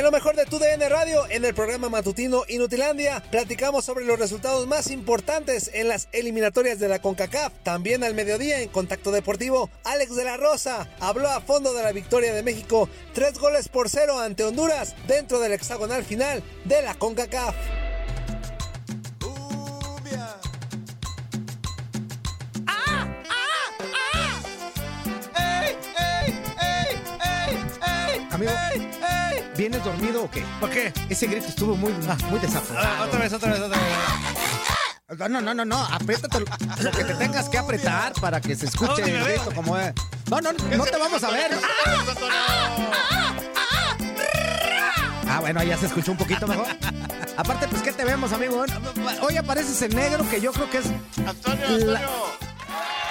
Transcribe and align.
En 0.00 0.04
lo 0.04 0.12
mejor 0.12 0.34
de 0.34 0.46
tu 0.46 0.58
DN 0.58 0.88
Radio, 0.88 1.26
en 1.28 1.44
el 1.44 1.52
programa 1.52 1.90
matutino 1.90 2.44
Inutilandia, 2.48 3.22
platicamos 3.30 3.84
sobre 3.84 4.06
los 4.06 4.18
resultados 4.18 4.66
más 4.66 4.90
importantes 4.90 5.70
en 5.74 5.88
las 5.88 6.08
eliminatorias 6.12 6.78
de 6.78 6.88
la 6.88 7.00
CONCACAF. 7.00 7.52
También 7.64 8.02
al 8.02 8.14
mediodía 8.14 8.62
en 8.62 8.70
Contacto 8.70 9.12
Deportivo, 9.12 9.68
Alex 9.84 10.16
de 10.16 10.24
la 10.24 10.38
Rosa 10.38 10.88
habló 11.00 11.28
a 11.28 11.42
fondo 11.42 11.74
de 11.74 11.82
la 11.82 11.92
victoria 11.92 12.32
de 12.32 12.42
México, 12.42 12.88
tres 13.12 13.38
goles 13.38 13.68
por 13.68 13.90
cero 13.90 14.18
ante 14.18 14.42
Honduras 14.42 14.96
dentro 15.06 15.38
del 15.38 15.52
hexagonal 15.52 16.02
final 16.02 16.42
de 16.64 16.80
la 16.80 16.94
CONCACAF. 16.94 17.54
Amigo, 28.40 28.52
¿vienes 29.56 29.84
dormido 29.84 30.24
o 30.24 30.30
qué? 30.30 30.42
¿Por 30.60 30.70
qué? 30.70 30.92
Ese 31.10 31.26
grito 31.26 31.46
estuvo 31.48 31.76
muy, 31.76 31.92
muy 32.30 32.40
desaforado. 32.40 32.88
Ah, 32.88 33.04
otra 33.04 33.20
vez, 33.20 33.32
otra 33.32 33.52
vez, 33.52 33.60
otra 33.60 33.78
vez. 33.78 35.18
No, 35.18 35.28
no, 35.28 35.40
no, 35.40 35.54
no, 35.54 35.64
no, 35.64 35.76
apriétate 35.86 36.40
lo, 36.40 36.46
lo 36.82 36.90
que 36.92 37.04
te 37.04 37.14
tengas 37.14 37.48
que 37.48 37.58
apretar 37.58 38.12
para 38.20 38.40
que 38.40 38.54
se 38.56 38.66
escuche 38.66 38.92
¿Dónde 39.02 39.12
me 39.12 39.18
el 39.18 39.24
grito 39.24 39.52
como 39.54 39.76
es. 39.76 39.92
No, 40.30 40.40
no, 40.40 40.52
no 40.52 40.84
te 40.84 40.96
vamos 40.96 41.22
a 41.24 41.30
ver. 41.30 41.50
Ah, 45.28 45.40
bueno, 45.40 45.62
ya 45.62 45.76
se 45.76 45.86
escuchó 45.86 46.12
un 46.12 46.18
poquito 46.18 46.46
mejor. 46.46 46.66
Aparte, 47.36 47.68
pues, 47.68 47.82
¿qué 47.82 47.92
te 47.92 48.04
vemos, 48.04 48.32
amigo? 48.32 48.64
Hoy 49.22 49.36
apareces 49.36 49.80
en 49.82 49.94
negro, 49.94 50.28
que 50.28 50.40
yo 50.40 50.52
creo 50.52 50.70
que 50.70 50.78
es... 50.78 50.86
Antonio, 51.26 51.66
La- 51.86 51.98
Antonio. 52.00 52.29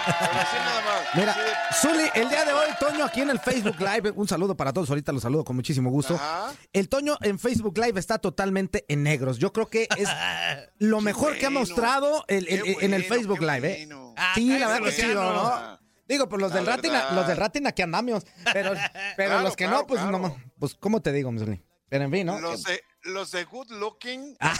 Ahora 0.06 0.48
sí 0.52 0.58
nada 0.58 0.82
más. 0.82 1.16
Mira, 1.16 1.32
Así 1.70 1.88
Zuli, 1.88 2.04
el 2.16 2.30
día 2.30 2.46
de 2.46 2.54
hoy, 2.54 2.70
Toño, 2.80 3.06
aquí 3.06 3.22
en 3.22 3.30
el 3.30 3.40
Facebook 3.40 3.76
Live, 3.80 4.12
un 4.12 4.28
saludo 4.28 4.56
para 4.56 4.72
todos, 4.74 4.90
ahorita 4.90 5.12
los 5.12 5.22
saludo 5.24 5.44
con 5.44 5.56
muchísimo 5.56 5.90
gusto. 5.90 6.16
Ajá. 6.16 6.54
El 6.74 6.88
Toño 6.90 7.18
en 7.22 7.40
Facebook 7.40 7.78
Live 7.78 8.00
está 8.00 8.18
totalmente 8.20 8.86
en 8.88 9.04
negros. 9.04 9.38
Yo 9.38 9.52
creo 9.54 9.68
que 9.70 9.88
es 9.98 10.10
lo 10.80 11.02
mejor 11.02 11.38
que 11.38 11.46
ha 11.46 11.50
mostrado 11.50 12.26
el- 12.28 12.48
el- 12.48 12.64
qué 12.64 12.78
en 12.86 12.94
el 12.94 13.04
Facebook 13.06 13.42
Live, 13.42 13.68
¿eh? 13.72 13.86
bueno. 13.88 14.14
Sí, 14.36 14.58
la 14.60 14.68
verdad 14.68 14.84
que 14.86 14.92
sí, 14.92 15.08
¿no? 15.14 15.80
Digo, 16.08 16.28
pues 16.28 16.42
los 16.42 16.50
La 16.52 16.58
del 16.58 16.66
Ratina, 16.66 16.94
verdad. 16.94 17.12
los 17.16 17.28
del 17.28 17.38
Ratina 17.38 17.72
que 17.72 17.84
andamos. 17.84 18.26
Pero, 18.52 18.74
pero 19.16 19.30
Claro, 19.30 19.42
los 19.44 19.56
que 19.56 19.66
claro, 19.66 19.80
no, 19.82 19.88
pues 19.88 20.02
claro. 20.02 20.18
no, 20.18 20.38
pues, 20.58 20.74
¿cómo 20.76 21.02
te 21.02 21.12
digo, 21.12 21.32
Zuli? 21.38 21.62
Pero 21.88 22.04
en 22.06 22.12
fin, 22.12 22.26
¿no? 22.26 22.40
Los 22.40 22.64
de, 22.64 22.82
los 23.04 23.30
de 23.32 23.44
Good 23.46 23.72
Looking. 23.74 24.36
ya 24.42 24.54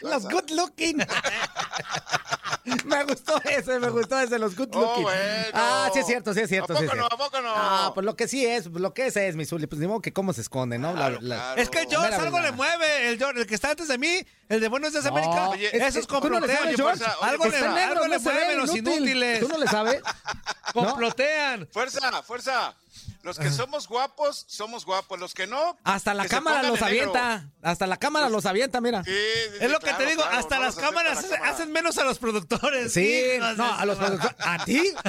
Los 0.00 0.24
good 0.28 0.50
looking. 0.50 0.98
me 2.84 3.04
gustó 3.04 3.40
ese, 3.44 3.78
me 3.78 3.88
gustó 3.90 4.18
ese, 4.20 4.38
los 4.38 4.54
good 4.56 4.68
Oh, 4.74 4.80
looking. 4.80 5.02
bueno. 5.04 5.20
Ah, 5.54 5.90
sí 5.92 6.00
es 6.00 6.06
cierto, 6.06 6.34
sí 6.34 6.40
es 6.40 6.48
cierto. 6.48 6.72
¿A 6.74 6.76
sí 6.78 6.84
es 6.84 6.90
poco 6.90 7.00
no? 7.02 7.08
cierto. 7.08 7.24
¿A 7.24 7.26
poco 7.30 7.40
no? 7.42 7.52
Ah, 7.54 7.90
pues 7.94 8.04
lo 8.04 8.16
que 8.16 8.28
sí 8.28 8.44
es, 8.46 8.66
lo 8.66 8.94
que 8.94 9.06
es 9.06 9.16
es, 9.16 9.36
mi 9.36 9.44
Zuli. 9.46 9.66
Pues 9.66 9.80
ni 9.80 9.86
modo 9.86 10.00
que 10.00 10.12
cómo 10.12 10.32
se 10.32 10.40
esconde, 10.42 10.78
¿no? 10.78 10.92
La- 10.92 10.98
Claro, 11.00 11.18
la- 11.22 11.36
claro. 11.36 11.60
Es 11.62 11.70
que 11.70 11.80
el 11.80 11.88
George 11.88 12.14
algo 12.14 12.36
verdad. 12.36 12.50
le 12.50 12.52
mueve. 12.56 13.08
El, 13.08 13.18
George, 13.18 13.40
el 13.40 13.46
que 13.46 13.54
está 13.54 13.70
antes 13.70 13.88
de 13.88 13.98
mí, 13.98 14.24
el 14.48 14.60
de 14.60 14.68
Buenos 14.68 14.92
Días 14.92 15.04
No, 15.04 15.10
América. 15.10 15.48
Oye, 15.50 15.70
eso 15.86 15.98
es 15.98 16.06
¿tú 16.06 16.14
no 16.14 16.20
complotean. 16.20 16.68
oye, 16.68 16.76
algo 17.22 17.44
le, 17.46 17.50
negro, 17.50 18.02
algo 18.02 18.06
le 18.06 18.16
no 18.16 18.20
mueven 18.22 18.58
los 18.58 18.74
inútil. 18.76 18.94
inútiles. 18.96 19.40
¿Tú 19.40 19.48
no 19.48 19.58
le 19.58 19.66
sabes? 19.66 20.00
Complotean. 20.72 21.68
Fuerza, 21.72 22.22
fuerza. 22.22 22.74
Los 23.22 23.38
que 23.38 23.50
somos 23.50 23.86
guapos, 23.88 24.44
somos 24.48 24.84
guapos. 24.86 25.18
Los 25.20 25.34
que 25.34 25.46
no. 25.46 25.76
Hasta 25.84 26.14
la 26.14 26.26
cámara 26.26 26.62
los 26.62 26.72
negro. 26.80 26.86
avienta. 26.86 27.50
Hasta 27.62 27.86
la 27.86 27.96
cámara 27.98 28.28
los 28.28 28.46
avienta, 28.46 28.80
mira. 28.80 29.04
Sí, 29.04 29.10
Es 29.60 29.70
lo 29.70 29.78
que 29.80 29.92
te 29.92 30.06
digo, 30.06 30.22
claro, 30.22 30.38
hasta 30.38 30.56
no 30.56 30.62
las 30.62 30.76
cámaras 30.76 31.14
la 31.14 31.20
hacen, 31.20 31.30
cámara. 31.32 31.50
hacen 31.52 31.72
menos 31.72 31.98
a 31.98 32.04
los 32.04 32.18
productores. 32.18 32.92
Sí, 32.92 33.24
no, 33.56 33.74
a 33.74 33.84
los 33.84 33.98
productores. 33.98 34.36
¿A 34.40 34.64
ti? 34.64 34.92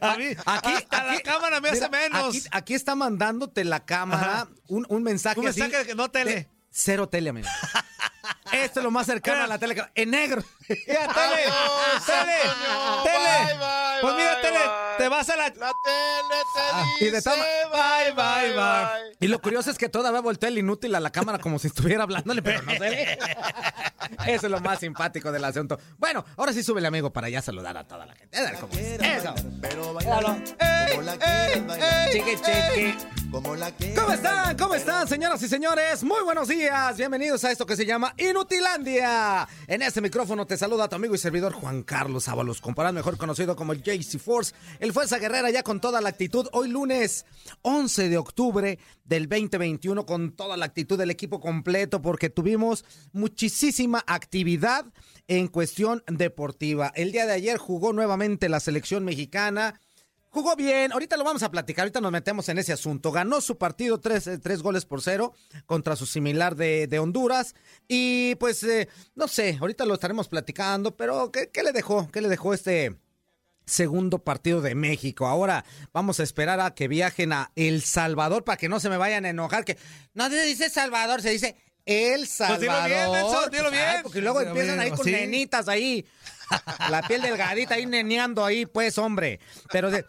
A 0.00 0.16
mí, 0.16 0.24
Aquí, 0.46 0.72
hasta 0.72 1.04
la 1.04 1.20
cámara 1.20 1.60
me 1.60 1.68
hace 1.68 1.88
menos. 1.88 2.28
Aquí, 2.28 2.42
aquí 2.50 2.74
está 2.74 2.94
mandándote 2.94 3.62
la 3.64 3.84
cámara 3.84 4.48
un, 4.68 4.86
un 4.88 5.02
mensaje 5.02 5.38
Un 5.38 5.48
así 5.48 5.60
mensaje 5.60 5.86
que 5.86 5.94
no 5.94 6.10
tele. 6.10 6.34
de 6.34 6.48
cero 6.70 7.08
tele, 7.08 7.30
amigo. 7.30 7.48
Esto 8.52 8.80
es 8.80 8.84
lo 8.84 8.90
más 8.90 9.06
cercano 9.06 9.44
a 9.44 9.46
la 9.46 9.58
tele. 9.58 9.82
En 9.94 10.10
negro. 10.10 10.42
Mira, 10.86 11.06
tele, 11.14 11.42
Adiós, 11.44 12.06
tele, 12.06 12.36
Antonio. 12.42 13.02
tele. 13.04 13.44
Bye, 13.44 13.58
bye, 13.58 14.00
pues 14.00 14.14
mira, 14.14 14.32
bye, 14.34 14.42
tele, 14.42 14.58
bye. 14.58 14.96
te 14.98 15.08
vas 15.08 15.28
a 15.30 15.36
la... 15.36 15.42
La 15.48 15.50
tele 15.50 16.38
te 16.54 16.60
Ah, 16.74 16.84
y 17.00 17.04
de 17.10 17.22
toma- 17.22 17.44
bye, 17.70 18.12
bye, 18.14 18.52
bye. 18.54 19.16
Y 19.20 19.28
lo 19.28 19.40
curioso 19.40 19.70
es 19.70 19.78
que 19.78 19.88
todavía 19.88 20.20
voltea 20.20 20.48
el 20.48 20.58
inútil 20.58 20.94
a 20.94 21.00
la 21.00 21.10
cámara 21.10 21.38
como 21.38 21.58
si 21.58 21.66
estuviera 21.68 22.02
hablándole, 22.04 22.42
pero 22.42 22.62
no 22.62 22.72
se 22.72 22.78
ve. 22.78 23.18
Eso 24.26 24.46
es 24.46 24.50
lo 24.50 24.60
más 24.60 24.78
simpático 24.80 25.30
del 25.32 25.44
asunto. 25.44 25.78
Bueno, 25.98 26.24
ahora 26.36 26.52
sí 26.52 26.62
súbele, 26.62 26.88
amigo, 26.88 27.12
para 27.12 27.28
ya 27.28 27.40
saludar 27.42 27.76
a 27.76 27.84
toda 27.86 28.06
la 28.06 28.14
gente. 28.14 28.36
A 28.38 28.42
ver 28.42 28.54
cómo 28.58 28.72
es. 28.74 29.00
Eso. 29.00 29.34
Pero 29.60 29.94
bailalo 29.94 30.36
como 30.90 31.02
la 31.02 31.18
Chiqui, 32.10 32.36
chiqui. 32.36 32.96
como 33.30 33.54
la 33.56 33.70
que... 33.74 33.94
¿Cómo 33.94 34.12
están? 34.12 34.56
¿Cómo 34.58 34.74
están, 34.74 35.08
señoras 35.08 35.42
y 35.42 35.48
señores? 35.48 36.02
Muy 36.04 36.22
buenos 36.22 36.48
días. 36.48 36.96
Bienvenidos 36.96 37.42
a 37.44 37.50
esto 37.50 37.64
que 37.66 37.76
se 37.76 37.86
llama 37.86 38.12
Inutilandia. 38.18 39.48
En 39.66 39.82
este 39.82 40.00
micrófono 40.00 40.46
te 40.46 40.56
saluda 40.62 40.88
tu 40.88 40.94
amigo 40.94 41.12
y 41.16 41.18
servidor 41.18 41.54
Juan 41.54 41.82
Carlos 41.82 42.28
Ábalos, 42.28 42.60
comparado 42.60 42.94
mejor 42.94 43.16
conocido 43.16 43.56
como 43.56 43.72
el 43.72 43.82
JC 43.82 44.20
Force, 44.20 44.54
el 44.78 44.92
Fuerza 44.92 45.18
Guerrera 45.18 45.50
ya 45.50 45.64
con 45.64 45.80
toda 45.80 46.00
la 46.00 46.10
actitud. 46.10 46.46
Hoy 46.52 46.68
lunes 46.68 47.26
11 47.62 48.08
de 48.08 48.16
octubre 48.16 48.78
del 49.04 49.28
2021 49.28 50.06
con 50.06 50.36
toda 50.36 50.56
la 50.56 50.66
actitud 50.66 50.96
del 50.96 51.10
equipo 51.10 51.40
completo 51.40 52.00
porque 52.00 52.30
tuvimos 52.30 52.84
muchísima 53.12 54.04
actividad 54.06 54.86
en 55.26 55.48
cuestión 55.48 56.04
deportiva. 56.06 56.92
El 56.94 57.10
día 57.10 57.26
de 57.26 57.32
ayer 57.32 57.58
jugó 57.58 57.92
nuevamente 57.92 58.48
la 58.48 58.60
selección 58.60 59.04
mexicana. 59.04 59.80
Jugó 60.32 60.56
bien, 60.56 60.92
ahorita 60.92 61.18
lo 61.18 61.24
vamos 61.24 61.42
a 61.42 61.50
platicar, 61.50 61.82
ahorita 61.82 62.00
nos 62.00 62.10
metemos 62.10 62.48
en 62.48 62.56
ese 62.56 62.72
asunto. 62.72 63.12
Ganó 63.12 63.42
su 63.42 63.58
partido 63.58 64.00
tres, 64.00 64.26
eh, 64.26 64.38
tres 64.38 64.62
goles 64.62 64.86
por 64.86 65.02
cero 65.02 65.34
contra 65.66 65.94
su 65.94 66.06
similar 66.06 66.56
de, 66.56 66.86
de 66.86 66.98
Honduras. 66.98 67.54
Y 67.86 68.34
pues, 68.36 68.62
eh, 68.62 68.88
no 69.14 69.28
sé, 69.28 69.58
ahorita 69.60 69.84
lo 69.84 69.92
estaremos 69.92 70.28
platicando, 70.28 70.96
pero 70.96 71.30
¿qué, 71.30 71.50
¿qué, 71.50 71.62
le 71.62 71.72
dejó? 71.72 72.10
¿Qué 72.10 72.22
le 72.22 72.30
dejó 72.30 72.54
este 72.54 72.96
segundo 73.66 74.20
partido 74.20 74.62
de 74.62 74.74
México? 74.74 75.26
Ahora 75.26 75.66
vamos 75.92 76.18
a 76.18 76.22
esperar 76.22 76.60
a 76.60 76.74
que 76.74 76.88
viajen 76.88 77.34
a 77.34 77.52
El 77.54 77.82
Salvador 77.82 78.42
para 78.42 78.56
que 78.56 78.70
no 78.70 78.80
se 78.80 78.88
me 78.88 78.96
vayan 78.96 79.26
a 79.26 79.28
enojar, 79.28 79.66
que 79.66 79.76
no 80.14 80.30
se 80.30 80.42
dice 80.44 80.70
Salvador, 80.70 81.20
se 81.20 81.28
dice 81.28 81.56
El 81.84 82.26
Salvador. 82.26 82.58
Pues 82.58 82.70
dilo 82.70 82.86
bien, 82.86 83.12
Nelson, 83.12 83.50
dilo 83.50 83.70
bien. 83.70 83.84
Ay, 83.86 84.02
porque 84.02 84.22
luego 84.22 84.38
Dilo 84.38 84.52
empiezan 84.52 84.78
bien, 84.78 84.92
ahí 84.92 84.96
con 84.96 85.04
¿sí? 85.04 85.12
nenitas 85.12 85.68
ahí. 85.68 86.06
La 86.90 87.02
piel 87.06 87.22
delgadita 87.22 87.74
ahí 87.74 87.86
neneando 87.86 88.44
ahí, 88.44 88.66
pues, 88.66 88.98
hombre. 88.98 89.40
Pero 89.70 89.90
de 89.90 90.04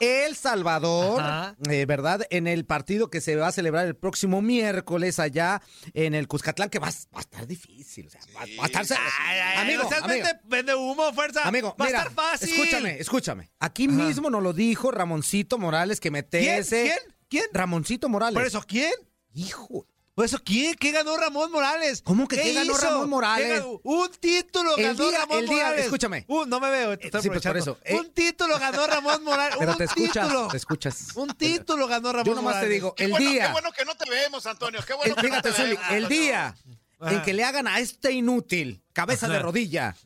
El 0.00 0.34
Salvador, 0.36 1.22
eh, 1.70 1.86
¿verdad? 1.86 2.26
En 2.30 2.46
el 2.46 2.64
partido 2.64 3.10
que 3.10 3.20
se 3.20 3.36
va 3.36 3.48
a 3.48 3.52
celebrar 3.52 3.86
el 3.86 3.94
próximo 3.96 4.42
miércoles 4.42 5.18
allá 5.18 5.62
en 5.94 6.14
el 6.14 6.28
Cuscatlán, 6.28 6.70
que 6.70 6.78
va, 6.78 6.88
a- 6.88 7.14
va 7.14 7.18
a 7.18 7.20
estar 7.20 7.46
difícil. 7.46 8.06
O 8.06 8.10
sea, 8.10 8.20
va, 8.34 8.40
va 8.60 8.64
a 8.64 8.82
estar. 8.82 8.98
Ay, 9.26 9.38
ay, 9.38 9.58
amigo, 9.74 9.88
vende, 10.08 10.30
vende 10.44 10.74
humo, 10.74 11.12
fuerza. 11.12 11.42
amigo, 11.46 11.76
va 11.80 11.86
mira, 11.86 11.98
a 12.00 12.02
estar 12.08 12.14
fácil. 12.14 12.50
escúchame, 12.52 12.98
escúchame. 13.00 13.50
Aquí 13.60 13.88
mismo 13.88 14.30
nos 14.30 14.42
lo 14.42 14.52
dijo 14.52 14.90
Ramoncito 14.90 15.58
Morales 15.58 16.00
que 16.00 16.10
metiese. 16.10 16.82
¿Quién? 16.84 16.98
¿Quién? 17.28 17.44
Ramoncito 17.52 18.08
Morales. 18.08 18.34
¿Por 18.34 18.46
eso 18.46 18.62
quién? 18.66 18.92
Hijo. 19.34 19.86
¿Por 20.22 20.26
eso 20.28 20.38
quién? 20.44 20.76
¿Qué 20.76 20.92
ganó 20.92 21.16
Ramón 21.16 21.50
Morales? 21.50 22.00
¿Cómo 22.00 22.28
que 22.28 22.36
qué 22.36 22.52
ganó 22.54 22.70
hizo? 22.74 22.80
Ramón 22.80 23.10
Morales? 23.10 23.60
Un 23.82 24.08
título 24.20 24.76
El 24.76 24.84
ganó 24.84 25.08
día- 25.10 25.18
Ramón 25.18 25.38
el 25.40 25.48
día- 25.48 25.56
Morales. 25.64 25.84
escúchame. 25.86 26.24
Uh, 26.28 26.44
no 26.46 26.60
me 26.60 26.70
veo, 26.70 26.96
te 26.96 27.04
Eh, 27.04 27.06
estoy 27.08 27.22
sí, 27.22 27.28
pues, 27.28 27.42
por 27.42 27.48
aprovechando. 27.50 27.80
eso, 27.84 27.96
eh. 27.96 27.98
Un 27.98 28.12
título 28.12 28.56
ganó 28.60 28.86
Ramón 28.86 29.24
Morales. 29.24 29.56
Pero 29.58 29.72
un 29.72 29.78
te 29.78 29.84
escuchas, 29.84 30.28
título. 30.28 30.48
te 30.48 30.56
escuchas. 30.58 31.08
Un 31.16 31.28
título 31.34 31.88
ganó 31.88 32.12
Ramón 32.12 32.24
Yo 32.26 32.34
nomás 32.36 32.52
te 32.52 32.56
Morales. 32.58 32.70
digo, 32.70 32.94
Qué 32.94 33.04
el 33.06 33.10
bueno, 33.10 33.30
día. 33.30 33.46
Qué 33.46 33.52
bueno 33.52 33.72
que 33.72 33.84
no 33.84 33.94
te 33.96 34.08
vemos, 34.10 34.46
Antonio. 34.46 34.80
Qué 34.86 34.94
bueno 34.94 35.14
El- 35.16 35.20
que 35.22 35.28
no 35.28 35.42
te 35.42 35.52
Zuli, 35.52 35.68
vemos, 35.70 35.90
el 35.90 36.08
día 36.08 36.54
en 37.00 37.22
que 37.22 37.32
le 37.32 37.42
hagan 37.42 37.66
a 37.66 37.80
este 37.80 38.12
inútil, 38.12 38.80
cabeza 38.92 39.26
de 39.28 39.40
rodilla, 39.40 39.96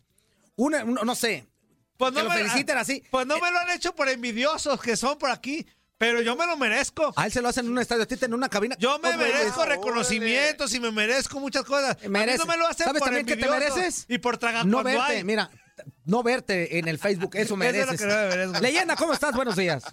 una, 0.54 0.82
un- 0.82 0.94
no 0.94 1.14
sé, 1.14 1.46
Pues 1.98 2.12
que 2.12 2.22
lo 2.22 2.30
me- 2.30 2.36
feliciten 2.36 2.78
así. 2.78 3.02
Pues 3.10 3.26
no 3.26 3.38
me 3.38 3.50
lo 3.50 3.58
han 3.58 3.68
hecho 3.70 3.94
por 3.94 4.08
envidiosos 4.08 4.80
que 4.80 4.96
son 4.96 5.18
por 5.18 5.30
aquí, 5.30 5.66
pero 5.98 6.20
yo 6.22 6.36
me 6.36 6.46
lo 6.46 6.56
merezco. 6.56 7.12
A 7.16 7.26
él 7.26 7.32
se 7.32 7.40
lo 7.40 7.48
hacen 7.48 7.66
en 7.66 7.72
un 7.72 7.78
estadio, 7.78 8.02
a 8.02 8.06
ti 8.06 8.16
en 8.20 8.34
una 8.34 8.48
cabina. 8.48 8.76
Yo 8.78 8.98
me 8.98 9.16
merezco 9.16 9.56
güey. 9.56 9.68
reconocimientos 9.70 10.72
y 10.74 10.80
me 10.80 10.90
merezco 10.92 11.40
muchas 11.40 11.64
cosas. 11.64 11.96
A 11.96 12.02
mí 12.02 12.08
Merece. 12.10 12.38
no 12.38 12.46
me 12.46 12.56
lo 12.56 12.66
hacen 12.66 12.86
¿Sabes 12.86 13.00
por 13.00 13.08
también 13.08 13.26
qué 13.26 13.36
te 13.36 13.48
mereces? 13.48 14.04
Y 14.08 14.18
por 14.18 14.38
tragar 14.38 14.66
No 14.66 14.82
verte, 14.82 15.00
hay. 15.18 15.24
mira, 15.24 15.50
no 16.04 16.22
verte 16.22 16.78
en 16.78 16.88
el 16.88 16.98
Facebook, 16.98 17.34
eso 17.34 17.42
Eso 17.42 17.44
es 17.44 17.50
lo 17.50 17.56
mereces. 17.56 18.00
que 18.00 18.06
no 18.06 18.14
me 18.14 18.28
merezco. 18.28 18.60
Leyenda, 18.60 18.96
¿cómo 18.96 19.12
estás? 19.12 19.34
Buenos 19.34 19.56
días. 19.56 19.84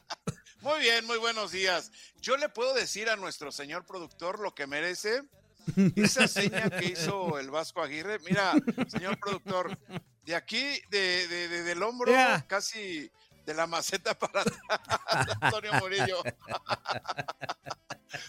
Muy 0.61 0.79
bien, 0.79 1.05
muy 1.05 1.17
buenos 1.17 1.51
días. 1.51 1.91
Yo 2.21 2.37
le 2.37 2.47
puedo 2.49 2.73
decir 2.73 3.09
a 3.09 3.15
nuestro 3.17 3.51
señor 3.51 3.85
productor 3.85 4.39
lo 4.39 4.53
que 4.55 4.65
merece. 4.67 5.23
Esa 5.95 6.27
seña 6.29 6.69
que 6.69 6.85
hizo 6.85 7.37
el 7.39 7.49
Vasco 7.51 7.81
Aguirre. 7.81 8.19
Mira, 8.19 8.53
señor 8.87 9.17
productor, 9.19 9.77
de 10.25 10.35
aquí, 10.35 10.63
de, 10.89 11.27
de- 11.27 11.47
de- 11.49 11.63
del 11.63 11.83
hombro, 11.83 12.11
casi 12.47 13.11
de 13.45 13.53
la 13.53 13.67
maceta 13.67 14.17
para 14.17 14.43
Antonio 15.41 15.73
Murillo. 15.73 16.23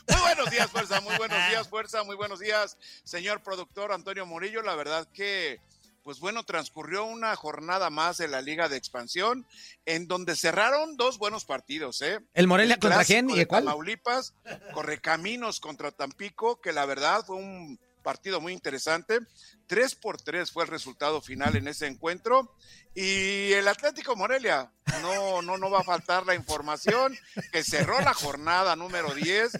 Muy 0.09 0.21
buenos 0.21 0.51
días, 0.51 0.71
fuerza, 0.71 1.01
muy 1.03 1.15
buenos 1.17 1.49
días, 1.51 1.69
fuerza, 1.69 2.05
muy 2.05 2.17
buenos 2.17 2.41
días, 2.41 2.79
señor 3.05 3.43
productor 3.43 3.93
Antonio 3.93 4.25
Murillo. 4.25 4.63
La 4.63 4.75
verdad 4.77 5.07
que, 5.13 5.61
pues 6.03 6.21
bueno, 6.21 6.43
transcurrió 6.45 7.05
una 7.05 7.37
jornada 7.37 7.91
más 7.91 8.17
de 8.17 8.27
la 8.27 8.41
Liga 8.41 8.71
de 8.71 8.79
Expansión, 8.79 9.47
en 9.85 10.09
donde 10.09 10.37
cerraron 10.37 10.97
dos 10.97 11.19
buenos 11.19 11.45
partidos, 11.45 12.01
¿eh? 12.01 12.19
¿El 12.33 12.47
Morelia 12.47 12.77
contra 12.77 13.05
clásico 13.05 13.27
quién 13.27 13.41
y 13.43 13.45
cuál? 13.45 13.65
Tamaulipas, 13.65 14.33
Correcaminos 14.73 15.61
contra 15.61 15.93
Tampico, 15.93 16.63
que 16.63 16.73
la 16.73 16.87
verdad 16.87 17.23
fue 17.27 17.37
un 17.37 17.79
partido 18.05 18.41
muy 18.41 18.53
interesante. 18.53 19.19
Tres 19.67 19.97
por 19.97 20.23
tres 20.23 20.53
fue 20.53 20.63
el 20.63 20.71
resultado 20.71 21.21
final 21.21 21.57
en 21.57 21.67
ese 21.67 21.89
encuentro. 21.89 22.55
Y 22.95 23.53
el 23.55 23.67
Atlético 23.67 24.15
Morelia, 24.15 24.71
no, 25.03 25.43
no, 25.43 25.59
no 25.59 25.71
va 25.71 25.81
a 25.81 25.85
faltar 25.85 26.25
la 26.25 26.37
información, 26.37 27.19
que 27.51 27.65
cerró 27.65 28.01
la 28.01 28.15
jornada 28.15 28.77
número 28.77 29.13
10, 29.13 29.59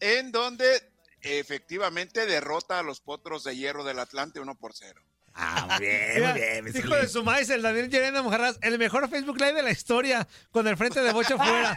en 0.00 0.30
donde 0.30 0.92
efectivamente 1.22 2.26
derrota 2.26 2.78
a 2.78 2.82
los 2.82 3.00
potros 3.00 3.44
de 3.44 3.56
hierro 3.56 3.84
del 3.84 4.00
Atlante 4.00 4.40
1 4.40 4.54
por 4.56 4.74
0. 4.74 5.00
Ah, 5.36 5.66
muy 5.68 5.86
bien, 5.86 6.22
muy 6.22 6.32
bien. 6.32 6.72
hijo 6.76 6.94
de 6.94 7.08
su 7.08 7.24
maíz, 7.24 7.50
el 7.50 7.60
Daniel 7.62 7.88
Llerena 7.90 8.22
Mojarras, 8.22 8.56
el 8.62 8.78
mejor 8.78 9.08
Facebook 9.08 9.36
Live 9.38 9.54
de 9.54 9.62
la 9.62 9.70
historia, 9.72 10.28
con 10.52 10.66
el 10.68 10.76
frente 10.76 11.00
de 11.02 11.12
Bocho 11.12 11.36
fuera. 11.36 11.76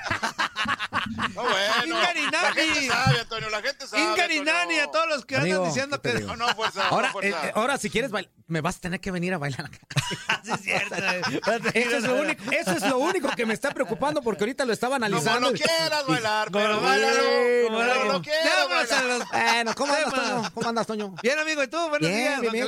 No, 1.33 1.41
bueno, 1.43 1.85
Ingarinani. 1.85 2.31
la 2.31 2.53
gente 2.53 2.87
sabe, 2.87 3.19
Antonio, 3.19 3.49
la 3.49 3.61
gente 3.61 3.87
sabe. 3.87 4.03
Ingarinani, 4.03 4.79
a 4.79 4.87
todos 4.91 5.07
los 5.07 5.25
que 5.25 5.37
Amigo, 5.37 5.57
andan 5.57 5.69
diciendo 5.73 6.01
¿qué 6.01 6.09
te 6.11 6.17
que... 6.19 6.23
No, 6.25 6.35
no, 6.35 6.47
fuerza, 6.55 6.87
Ahora, 6.89 7.07
no, 7.07 7.13
fuerza. 7.13 7.47
eh, 7.47 7.51
ahora, 7.55 7.77
si 7.77 7.89
quieres 7.89 8.11
bailar, 8.11 8.31
me 8.47 8.61
vas 8.61 8.77
a 8.77 8.79
tener 8.79 8.99
que 9.01 9.11
venir 9.11 9.33
a 9.33 9.37
bailar. 9.37 9.69
Sí, 10.43 10.51
es 10.53 10.61
cierto. 10.61 10.95
eh. 11.03 11.21
Eso 11.73 11.97
es, 11.97 12.03
lo 12.03 12.15
único, 12.21 12.51
eso 12.51 12.71
es 12.71 12.81
lo 12.83 12.97
único 12.99 13.27
que 13.35 13.45
me 13.45 13.53
está 13.53 13.71
preocupando 13.71 14.21
porque 14.21 14.43
ahorita 14.45 14.63
lo 14.63 14.71
estaba 14.71 14.95
Como 14.95 15.05
analizando. 15.05 15.51
quieras 15.51 16.05
bailar, 16.07 16.49
Como 16.51 16.63
pero 16.63 16.79
bailalo, 16.81 17.13
quieras, 17.19 17.65
como 17.67 17.77
como 17.77 18.13
lo 18.13 18.21
quieras 18.21 18.69
bailar. 18.69 19.27
Bueno, 19.33 19.75
¿cómo 19.75 19.93
andas. 19.93 20.13
Toño? 20.13 20.51
¿Cómo 20.53 20.69
andas, 20.69 20.87
Toño? 20.87 21.15
Bien, 21.21 21.39
amigo, 21.39 21.63
¿y 21.63 21.67
tú? 21.67 21.77
Buenos 21.89 22.07
Bien, 22.07 22.17
días, 22.21 22.39
bien, 22.41 22.53
bien, 22.53 22.67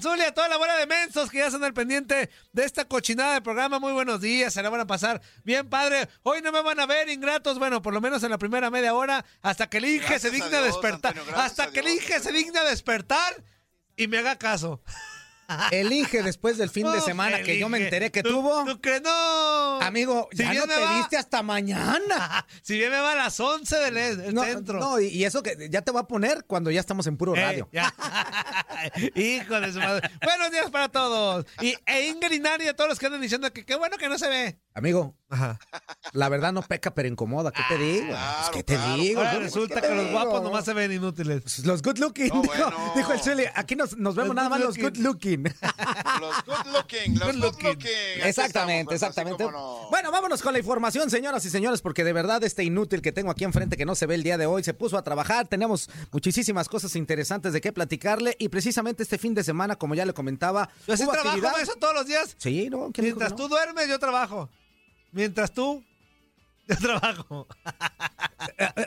Tranquilo. 0.00 0.12
Anzulia, 0.12 0.34
toda 0.34 0.48
la 0.48 0.56
bola 0.56 0.76
de 0.76 0.86
mensos 0.86 1.30
que 1.30 1.38
ya 1.38 1.46
están 1.46 1.64
al 1.64 1.74
pendiente 1.74 2.30
de 2.52 2.64
esta 2.64 2.84
cochinada 2.86 3.34
de 3.34 3.42
programa. 3.42 3.78
Muy 3.78 3.92
buenos 3.92 4.20
días, 4.20 4.54
se 4.54 4.62
la 4.62 4.70
van 4.70 4.80
a 4.80 4.86
pasar 4.86 5.20
bien, 5.44 5.68
padre. 5.68 6.08
Hoy 6.22 6.40
no 6.42 6.52
me 6.52 6.62
van 6.62 6.80
a 6.80 6.86
ver 6.86 7.08
ingratos, 7.08 7.58
bueno, 7.58 7.82
por 7.82 7.92
lo 7.92 8.00
menos 8.00 8.22
en 8.22 8.30
la 8.30 8.38
primera 8.38 8.70
media 8.70 8.94
hora, 8.94 9.24
hasta 9.42 9.68
que 9.68 9.78
el 9.78 9.86
Inge 9.86 10.18
se 10.18 10.28
a 10.28 10.30
digna 10.30 10.48
Dios, 10.48 10.64
despertar. 10.64 11.18
Antonio, 11.18 11.40
hasta 11.40 11.64
a 11.64 11.70
que 11.70 11.80
el 11.80 11.88
Inge 11.88 12.20
se 12.20 12.32
digna 12.32 12.64
despertar 12.64 13.44
y 13.96 14.06
me 14.06 14.18
haga 14.18 14.36
caso. 14.36 14.82
El 15.70 15.92
Inge 15.92 16.22
después 16.22 16.58
del 16.58 16.68
fin 16.70 16.90
de 16.92 17.00
semana 17.00 17.42
que 17.42 17.58
yo 17.58 17.68
me 17.68 17.78
Inge. 17.78 17.86
enteré 17.88 18.10
que 18.10 18.22
¿Tú- 18.22 18.30
tuvo. 18.30 18.64
¿Tú 18.64 18.80
crees? 18.80 19.02
No. 19.02 19.80
Amigo, 19.80 20.28
Si 20.32 20.38
ya 20.42 20.52
no 20.54 20.66
te 20.66 20.78
va- 20.80 20.98
viste 20.98 21.16
hasta 21.16 21.42
mañana. 21.42 22.46
Si 22.62 22.76
bien 22.76 22.90
me 22.90 22.98
va 23.00 23.12
a 23.12 23.16
las 23.16 23.38
11 23.40 23.76
del 23.78 23.94
del 23.94 24.34
No, 24.34 24.44
centro. 24.44 24.78
no, 24.78 25.00
y, 25.00 25.24
eso 25.24 25.42
que 25.42 25.68
ya 25.70 25.82
te 25.82 25.90
va 25.92 26.00
a 26.00 26.06
poner 26.08 26.44
cuando 26.46 26.70
ya 26.70 26.80
estamos 26.80 27.06
en 27.06 27.16
puro 27.16 27.34
Ey, 27.34 27.42
radio. 27.42 27.68
Hijo 29.14 29.60
de 29.60 29.72
su 29.72 29.78
madre. 29.78 30.10
Buenos 30.22 30.50
días 30.50 30.70
para 30.70 30.88
todos. 30.88 31.46
Y 31.60 31.74
e 31.86 32.06
Inger 32.08 32.32
y 32.32 32.40
Nani, 32.40 32.68
a 32.68 32.76
todos 32.76 32.90
los 32.90 32.98
que 32.98 33.06
andan 33.06 33.20
diciendo 33.20 33.50
que 33.52 33.64
qué 33.64 33.74
bueno 33.76 33.96
que 33.96 34.08
no 34.08 34.18
se 34.18 34.28
ve. 34.28 34.58
Amigo, 34.78 35.14
Ajá. 35.28 35.58
la 36.12 36.28
verdad 36.28 36.52
no 36.52 36.62
peca, 36.62 36.94
pero 36.94 37.08
incomoda. 37.08 37.50
¿Qué 37.50 37.62
te 37.68 37.76
digo? 37.76 38.06
Pues, 38.06 38.16
claro, 38.18 38.50
¿Qué 38.52 38.62
te 38.62 38.74
claro. 38.76 38.94
digo? 39.02 39.18
Ahora 39.20 39.30
Pues, 39.32 39.42
resulta 39.42 39.74
¿qué 39.74 39.80
que 39.80 39.88
te 39.88 39.94
los 39.96 40.04
digo? 40.06 40.18
guapos 40.20 40.42
nomás 40.42 40.64
se 40.64 40.72
ven 40.74 40.92
inútiles. 40.92 41.42
Pues, 41.42 41.66
Los 41.66 41.82
good 41.82 41.98
looking, 41.98 42.28
No, 42.28 42.42
dijo, 42.42 42.54
bueno. 42.54 42.92
dijo 42.96 43.12
el 43.12 43.20
Chile. 43.20 43.52
Aquí 43.56 43.74
nos, 43.76 43.96
nos 43.96 44.14
vemos 44.14 44.28
Los 44.28 44.36
nada 44.36 44.48
más 44.48 44.60
los 44.60 44.78
good 44.78 44.96
looking. 44.98 45.42
Los 46.20 46.44
good 46.44 46.72
looking, 46.72 47.18
los 47.18 47.28
Good 47.36 47.42
good 47.42 47.64
looking. 47.64 47.90
Exactamente, 48.24 48.94
estamos, 48.94 49.14
pues, 49.16 49.34
exactamente. 49.36 49.44
no. 49.44 49.88
Bueno, 49.90 50.10
vámonos 50.10 50.42
con 50.42 50.52
la 50.52 50.58
información, 50.60 51.10
señoras 51.10 51.44
y 51.44 51.50
señores, 51.50 51.80
porque 51.82 52.04
de 52.04 52.12
verdad 52.12 52.42
este 52.44 52.64
inútil 52.64 53.02
que 53.02 53.12
tengo 53.12 53.30
aquí 53.30 53.44
enfrente 53.44 53.76
que 53.76 53.84
no 53.84 53.94
se 53.94 54.06
ve 54.06 54.14
el 54.14 54.22
día 54.22 54.38
de 54.38 54.46
hoy 54.46 54.62
se 54.64 54.74
puso 54.74 54.96
a 54.96 55.02
trabajar. 55.02 55.46
Tenemos 55.48 55.90
muchísimas 56.12 56.68
cosas 56.68 56.94
interesantes 56.96 57.52
de 57.52 57.60
qué 57.60 57.72
platicarle 57.72 58.36
y 58.38 58.48
precisamente 58.48 59.02
este 59.02 59.18
fin 59.18 59.34
de 59.34 59.44
semana, 59.44 59.76
como 59.76 59.94
ya 59.94 60.06
le 60.06 60.12
comentaba, 60.14 60.68
Yo 60.86 60.94
hubo 60.94 61.12
trabajo 61.12 61.58
eso 61.58 61.74
todos 61.80 61.94
los 61.94 62.06
días. 62.06 62.34
Sí, 62.38 62.68
no, 62.70 62.90
¿quién 62.92 62.92
dijo 62.92 62.92
que 62.92 63.02
Mientras 63.02 63.30
no? 63.32 63.36
tú 63.36 63.48
duermes, 63.48 63.88
yo 63.88 63.98
trabajo. 63.98 64.48
Mientras 65.12 65.52
tú, 65.52 65.84
yo 66.68 66.76
trabajo. 66.76 67.46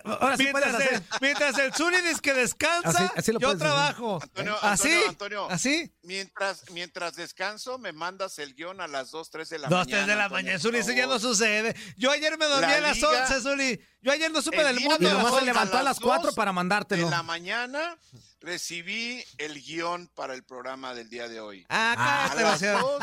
Ahora 0.06 0.38
sí 0.38 0.48
puedes 0.52 0.68
mientras, 0.72 0.92
el, 0.92 0.96
hacer. 0.98 1.04
mientras 1.22 1.58
el 1.60 1.74
Zuli 1.74 1.98
dice 2.02 2.22
que 2.22 2.34
descansa, 2.34 2.90
Así- 2.90 3.10
así 3.18 3.32
yo 3.40 3.58
trabajo. 3.58 4.20
Antonio, 4.22 4.56
así, 4.62 4.90
Antonio, 4.92 5.10
Antonio. 5.10 5.48
así. 5.50 5.94
Mientras, 6.04 6.70
mientras 6.72 7.16
descanso, 7.16 7.78
me 7.78 7.92
mandas 7.92 8.38
el 8.40 8.54
guion 8.56 8.82
a 8.82 8.88
las 8.88 9.12
2, 9.12 9.30
3 9.30 9.50
de 9.50 9.60
la 9.60 9.68
Dos, 9.68 9.80
mañana. 9.80 9.92
tres 9.98 10.08
de 10.08 10.16
la 10.16 10.24
Antonio, 10.26 10.44
mañana, 10.46 10.60
Zuli, 10.60 10.78
eso 10.80 10.92
ya 10.92 11.08
no 11.08 11.20
sucede. 11.20 11.76
Yo 11.98 12.12
ayer 12.12 12.38
me 12.38 12.46
dormí 12.46 12.68
La 12.68 12.78
a 12.78 12.82
las 12.82 12.98
liga- 12.98 13.10
11, 13.28 13.42
Zuli. 13.42 13.82
Yo 14.02 14.12
ayer 14.12 14.32
no 14.32 14.42
supe 14.42 14.62
El 14.62 14.76
del 14.76 14.80
mundo. 14.84 14.98
Y 15.10 15.12
nomás 15.12 15.36
se 15.36 15.46
levantó 15.46 15.78
a 15.78 15.84
las 15.84 15.98
dos 16.00 16.06
4 16.10 16.34
para 16.34 16.52
mandártelo. 16.52 17.06
De 17.06 17.12
la 17.12 17.24
mañana 17.24 17.98
recibí 18.42 19.24
el 19.38 19.62
guion 19.62 20.08
para 20.16 20.34
el 20.34 20.44
programa 20.44 20.94
del 20.94 21.10
día 21.10 21.30
de 21.30 21.40
hoy. 21.40 21.66
Ah, 21.70 21.94
A 21.94 22.30
cállate, 22.36 22.42
las 22.42 22.52
Luciano. 22.54 23.00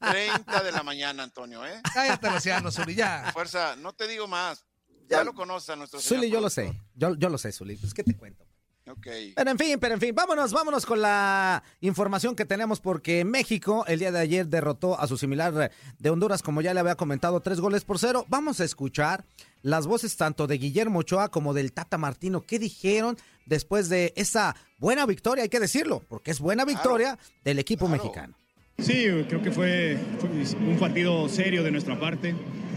2.30 0.00 0.62
de 0.64 0.72
la 0.72 0.82
mañana, 0.82 1.22
Antonio, 1.22 1.64
¿eh? 1.64 1.80
Cállate, 1.94 2.30
Luciano, 2.30 2.70
Zuli, 2.70 2.94
ya. 2.94 3.30
Fuerza, 3.32 3.76
no 3.76 3.92
te 3.94 4.06
digo 4.08 4.26
más. 4.26 4.64
Ya 5.08 5.24
lo 5.24 5.34
conoces 5.34 5.70
a 5.70 5.76
nuestro 5.76 6.00
señor 6.00 6.20
Zuli, 6.20 6.30
yo 6.30 6.40
lo 6.40 6.50
sé. 6.50 6.72
Yo, 6.94 7.14
yo 7.16 7.28
lo 7.28 7.38
sé, 7.38 7.50
Zuli. 7.50 7.76
Pues, 7.76 7.94
¿qué 7.94 8.04
te 8.04 8.16
cuento? 8.16 8.44
Ok. 8.90 9.06
Pero 9.36 9.50
en 9.50 9.58
fin, 9.58 9.78
pero 9.80 9.94
en 9.94 10.00
fin, 10.00 10.14
vámonos, 10.14 10.52
vámonos 10.52 10.84
con 10.84 11.00
la 11.00 11.62
información 11.80 12.34
que 12.34 12.44
tenemos 12.44 12.80
porque 12.80 13.24
México 13.24 13.84
el 13.86 14.00
día 14.00 14.10
de 14.10 14.18
ayer 14.18 14.48
derrotó 14.48 14.98
a 14.98 15.06
su 15.06 15.16
similar 15.16 15.70
de 15.98 16.10
Honduras, 16.10 16.42
como 16.42 16.60
ya 16.60 16.74
le 16.74 16.80
había 16.80 16.96
comentado, 16.96 17.40
tres 17.40 17.60
goles 17.60 17.84
por 17.84 17.98
cero. 17.98 18.24
Vamos 18.28 18.60
a 18.60 18.64
escuchar 18.64 19.24
las 19.62 19.86
voces 19.86 20.16
tanto 20.16 20.46
de 20.46 20.58
Guillermo 20.58 21.00
Ochoa 21.00 21.30
como 21.30 21.54
del 21.54 21.72
Tata 21.72 21.98
Martino. 21.98 22.42
¿Qué 22.42 22.58
dijeron 22.58 23.16
después 23.46 23.88
de 23.88 24.12
esa 24.16 24.56
buena 24.78 25.06
victoria? 25.06 25.44
Hay 25.44 25.50
que 25.50 25.60
decirlo, 25.60 26.02
porque 26.08 26.30
es 26.30 26.40
buena 26.40 26.64
victoria 26.64 27.18
del 27.44 27.58
equipo 27.58 27.88
mexicano. 27.88 28.36
Sí, 28.78 29.04
creo 29.28 29.42
que 29.42 29.50
fue, 29.50 29.98
fue 30.18 30.30
un 30.66 30.78
partido 30.78 31.28
serio 31.28 31.62
de 31.62 31.70
nuestra 31.70 32.00
parte, 32.00 32.34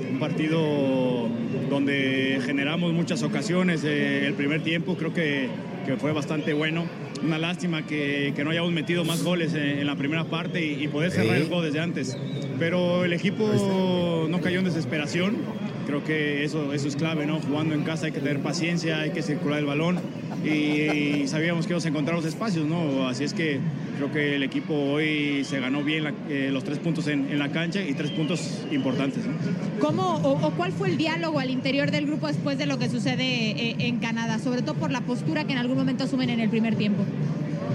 un 0.10 0.20
partido 0.20 1.30
donde 1.70 2.40
generamos 2.46 2.94
muchas 2.94 3.24
ocasiones. 3.24 3.84
eh, 3.84 4.28
el 4.28 4.34
primer 4.34 4.62
tiempo 4.64 4.96
creo 4.96 5.14
que, 5.14 5.48
que 5.86 5.98
fue 5.98 6.12
bastante 6.12 6.54
bueno. 6.54 6.86
Una 7.24 7.38
lástima 7.38 7.86
que, 7.86 8.34
que 8.36 8.44
no 8.44 8.50
hayamos 8.50 8.72
metido 8.74 9.06
más 9.06 9.24
goles 9.24 9.54
en, 9.54 9.80
en 9.80 9.88
la 9.88 9.96
primera 9.96 10.26
parte 10.26 10.66
y, 10.66 10.84
y 10.84 10.88
poder 10.90 11.12
cerrar 11.12 11.38
el 11.38 11.48
juego 11.48 11.62
desde 11.62 11.80
antes. 11.80 12.18
Pero 12.60 13.06
el 13.06 13.14
equipo 13.14 14.28
no 14.30 14.42
cayó 14.42 14.60
en 14.60 14.66
desesperación. 14.66 15.38
Creo 15.86 16.04
que 16.04 16.44
eso, 16.44 16.74
eso 16.74 16.88
es 16.88 16.96
clave, 16.96 17.26
¿no? 17.26 17.40
Jugando 17.42 17.76
en 17.76 17.84
casa 17.84 18.06
hay 18.06 18.12
que 18.14 18.20
tener 18.20 18.40
paciencia, 18.40 19.00
hay 19.02 19.12
que 19.12 19.22
circular 19.22 19.60
el 19.60 19.66
balón 19.66 20.00
y, 20.44 20.48
y 20.50 21.28
sabíamos 21.28 21.66
que 21.66 21.74
íbamos 21.74 21.86
a 21.86 21.90
encontrar 21.90 22.16
los 22.16 22.26
espacios, 22.26 22.66
¿no? 22.66 23.08
Así 23.08 23.24
es 23.26 23.34
que 23.34 23.60
creo 23.98 24.12
que 24.12 24.36
el 24.36 24.44
equipo 24.44 24.74
hoy 24.74 25.44
se 25.44 25.60
ganó 25.60 25.84
bien 25.84 26.06
la- 26.06 26.14
eh, 26.30 26.50
los 26.52 26.64
tres 26.64 26.80
puntos 26.80 27.08
en, 27.08 27.30
en 27.30 27.38
la 27.38 27.50
cancha 27.52 27.82
y 27.84 27.94
tres 27.94 28.12
puntos 28.12 28.66
importantes, 28.72 29.26
¿no? 29.26 29.34
¿Cómo 29.80 30.16
o, 30.24 30.48
o 30.48 30.52
cuál 30.52 30.72
fue 30.72 30.90
el 30.90 30.98
diálogo 30.98 31.40
al 31.40 31.50
interior 31.50 31.92
del 31.92 32.06
grupo 32.08 32.28
después 32.28 32.58
de 32.58 32.66
lo 32.66 32.80
que 32.80 32.90
sucede 32.90 33.24
eh, 33.52 33.76
en 33.80 33.98
Canadá? 34.00 34.40
Sobre 34.40 34.62
todo 34.62 34.76
por 34.76 34.90
la 34.92 35.02
postura 35.02 35.44
que 35.44 35.52
en 35.52 35.60
algún 35.60 35.78
momento 35.78 36.06
asumen 36.06 36.30
en 36.30 36.40
el 36.40 36.50
primer 36.50 36.76
tiempo. 36.76 37.04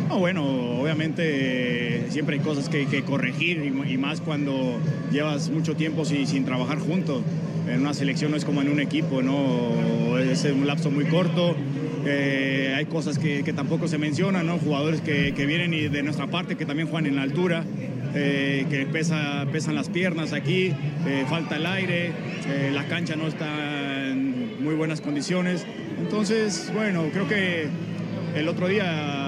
No, 0.08 0.18
bueno, 0.18 0.42
obviamente 0.80 1.22
eh, 1.26 2.06
siempre 2.08 2.36
hay 2.36 2.42
cosas 2.42 2.70
que, 2.70 2.86
que 2.86 3.02
corregir 3.02 3.58
y, 3.86 3.92
y 3.92 3.98
más 3.98 4.22
cuando 4.22 4.78
llevas 5.12 5.50
mucho 5.50 5.76
tiempo 5.76 6.06
sin, 6.06 6.26
sin 6.26 6.46
trabajar 6.46 6.78
juntos. 6.78 7.22
En 7.68 7.80
una 7.80 7.92
selección 7.94 8.30
no 8.30 8.36
es 8.36 8.44
como 8.44 8.62
en 8.62 8.68
un 8.70 8.80
equipo, 8.80 9.22
¿no? 9.22 10.18
Es 10.18 10.44
un 10.44 10.66
lapso 10.66 10.90
muy 10.90 11.04
corto. 11.04 11.54
eh, 12.06 12.74
hay 12.76 12.86
cosas 12.86 13.18
que, 13.18 13.42
tampoco 13.52 13.88
se 13.88 13.98
mencionan, 13.98 14.46
¿no? 14.46 14.58
Jugadores 14.58 15.00
que, 15.00 15.46
vienen 15.46 15.74
y 15.74 15.88
de 15.88 16.02
nuestra 16.02 16.26
parte 16.28 16.56
que 16.56 16.64
también 16.64 16.88
juegan 16.88 17.06
en 17.06 17.16
la 17.16 17.22
altura, 17.22 17.64
eh, 18.14 18.66
que 18.70 18.86
pesa, 18.86 19.46
pesan 19.52 19.74
las 19.74 19.90
piernas 19.90 20.32
aquí, 20.32 20.72
eh, 21.06 21.24
falta 21.28 21.56
el 21.56 21.66
aire, 21.66 22.12
la 22.72 22.86
cancha 22.86 23.16
no 23.16 23.26
está 23.26 24.08
en 24.08 24.62
muy 24.62 24.74
buenas 24.74 25.00
condiciones. 25.00 25.66
Entonces, 26.00 26.70
bueno, 26.74 27.04
creo 27.12 27.28
que 27.28 27.66
el 28.34 28.48
otro 28.48 28.68
día 28.68 29.27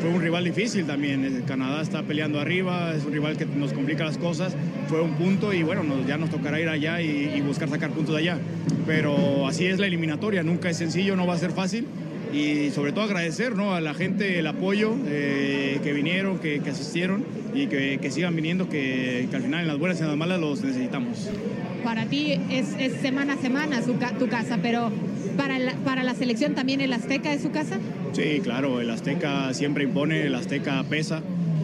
fue 0.00 0.10
un 0.10 0.20
rival 0.22 0.44
difícil 0.44 0.86
también. 0.86 1.42
Canadá 1.46 1.82
está 1.82 2.02
peleando 2.02 2.40
arriba, 2.40 2.94
es 2.94 3.04
un 3.04 3.12
rival 3.12 3.36
que 3.36 3.46
nos 3.46 3.72
complica 3.72 4.04
las 4.04 4.18
cosas. 4.18 4.54
Fue 4.88 5.00
un 5.02 5.12
punto 5.14 5.52
y 5.52 5.62
bueno, 5.62 5.82
nos- 5.82 6.06
ya 6.06 6.16
nos 6.18 6.30
tocará 6.30 6.60
ir 6.60 6.68
allá 6.68 7.00
y, 7.00 7.32
y 7.36 7.40
buscar 7.40 7.68
sacar 7.68 7.90
puntos 7.90 8.14
de 8.14 8.20
allá. 8.20 8.38
Pero 8.86 9.46
así 9.46 9.66
es 9.66 9.78
la 9.78 9.86
eliminatoria, 9.86 10.42
nunca 10.42 10.70
es 10.70 10.76
sencillo, 10.76 11.16
no 11.16 11.26
va 11.26 11.34
a 11.34 11.38
ser 11.38 11.50
fácil. 11.50 11.86
Y 12.32 12.70
sobre 12.70 12.92
todo 12.92 13.04
agradecer 13.04 13.56
¿no? 13.56 13.74
a 13.74 13.80
la 13.80 13.94
gente 13.94 14.38
el 14.38 14.46
apoyo 14.46 14.94
eh, 15.06 15.80
que 15.82 15.92
vinieron, 15.92 16.38
que, 16.38 16.60
que 16.60 16.70
asistieron 16.70 17.24
y 17.54 17.66
que, 17.66 17.98
que 18.00 18.10
sigan 18.10 18.36
viniendo, 18.36 18.68
que, 18.68 19.26
que 19.30 19.36
al 19.36 19.42
final 19.42 19.62
en 19.62 19.68
las 19.68 19.78
buenas 19.78 19.98
y 19.98 20.02
en 20.02 20.08
las 20.08 20.16
malas 20.16 20.38
los 20.40 20.62
necesitamos. 20.62 21.30
Para 21.82 22.06
ti 22.06 22.38
es, 22.50 22.74
es 22.78 22.92
semana 23.00 23.34
a 23.34 23.36
semana 23.38 23.82
su 23.82 23.94
tu 24.18 24.28
casa, 24.28 24.58
pero 24.60 24.90
para 25.36 25.58
la, 25.58 25.72
para 25.84 26.02
la 26.02 26.14
selección 26.14 26.54
también 26.54 26.80
el 26.80 26.92
Azteca 26.92 27.32
es 27.32 27.42
su 27.42 27.50
casa. 27.50 27.78
Sí, 28.12 28.40
claro, 28.42 28.80
el 28.80 28.90
Azteca 28.90 29.54
siempre 29.54 29.84
impone, 29.84 30.26
el 30.26 30.34
Azteca 30.34 30.82
pesa, 30.84 31.22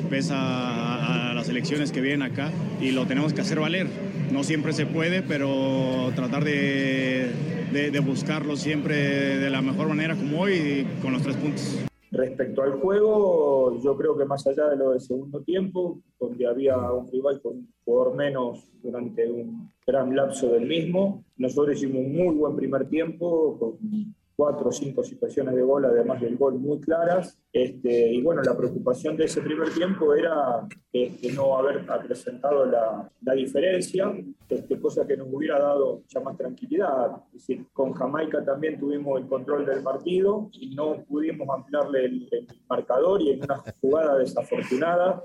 pesa 0.08 0.36
a, 0.36 1.30
a 1.30 1.34
las 1.34 1.48
elecciones 1.48 1.92
que 1.92 2.00
vienen 2.00 2.22
acá 2.22 2.50
y 2.80 2.92
lo 2.92 3.06
tenemos 3.06 3.32
que 3.32 3.40
hacer 3.42 3.60
valer. 3.60 3.86
No 4.32 4.44
siempre 4.44 4.72
se 4.72 4.86
puede, 4.86 5.22
pero 5.22 6.12
tratar 6.16 6.44
de, 6.44 7.30
de- 7.74 8.00
buscarlo 8.00 8.54
siempre 8.56 8.94
de 9.38 9.50
la 9.50 9.60
mejor 9.60 9.88
manera 9.88 10.14
como 10.14 10.42
hoy, 10.42 10.86
con 11.02 11.12
los 11.12 11.22
tres 11.22 11.36
puntos. 11.36 11.84
Respecto 12.12 12.62
al 12.62 12.74
juego, 12.74 13.80
yo 13.82 13.96
creo 13.96 14.16
que 14.16 14.24
más 14.24 14.46
allá 14.46 14.68
de 14.68 14.76
lo 14.76 14.90
del 14.92 15.00
segundo 15.00 15.40
tiempo, 15.42 16.00
donde 16.20 16.46
había 16.46 16.76
un 16.92 17.10
rival 17.10 17.40
con 17.42 17.54
un 17.56 17.68
jugador 17.84 18.14
menos 18.14 18.68
durante 18.82 19.28
un 19.28 19.68
gran 19.84 20.14
lapso 20.14 20.52
del 20.52 20.66
mismo, 20.66 21.24
nosotros 21.36 21.76
hicimos 21.76 22.02
un 22.06 22.16
muy 22.16 22.34
buen 22.36 22.54
primer 22.54 22.88
tiempo, 22.88 23.58
con 23.58 24.14
cuatro 24.36 24.68
o 24.68 24.72
cinco 24.72 25.02
situaciones 25.02 25.54
de 25.54 25.62
gol, 25.62 25.84
además 25.84 26.20
del 26.20 26.36
gol 26.36 26.54
muy 26.54 26.80
claras. 26.80 27.38
Este, 27.52 28.12
y 28.12 28.20
bueno, 28.20 28.42
la 28.42 28.56
preocupación 28.56 29.16
de 29.16 29.26
ese 29.26 29.40
primer 29.40 29.70
tiempo 29.72 30.12
era 30.14 30.66
este, 30.92 31.32
no 31.32 31.56
haber 31.56 31.88
acrecentado 31.88 32.66
la, 32.66 33.08
la 33.22 33.34
diferencia, 33.34 34.12
este, 34.48 34.80
cosa 34.80 35.06
que 35.06 35.16
nos 35.16 35.28
hubiera 35.30 35.60
dado 35.60 36.02
ya 36.08 36.20
más 36.20 36.36
tranquilidad. 36.36 37.22
Es 37.28 37.46
decir, 37.46 37.66
con 37.72 37.92
Jamaica 37.92 38.44
también 38.44 38.78
tuvimos 38.78 39.20
el 39.20 39.28
control 39.28 39.64
del 39.66 39.82
partido 39.82 40.50
y 40.52 40.74
no 40.74 41.04
pudimos 41.04 41.48
ampliarle 41.48 42.04
el, 42.06 42.28
el 42.32 42.46
marcador 42.68 43.22
y 43.22 43.30
en 43.30 43.44
una 43.44 43.62
jugada 43.80 44.18
desafortunada 44.18 45.24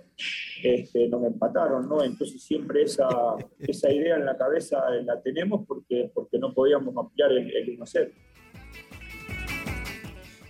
este, 0.64 1.08
nos 1.08 1.24
empataron, 1.24 1.88
¿no? 1.88 2.04
Entonces 2.04 2.44
siempre 2.44 2.84
esa, 2.84 3.08
esa 3.60 3.92
idea 3.92 4.18
en 4.18 4.26
la 4.26 4.38
cabeza 4.38 4.84
la 5.04 5.22
tenemos 5.22 5.66
porque, 5.66 6.12
porque 6.14 6.38
no 6.38 6.54
podíamos 6.54 6.96
ampliar 6.98 7.32
el, 7.32 7.56
el 7.56 7.80
1-0. 7.80 8.12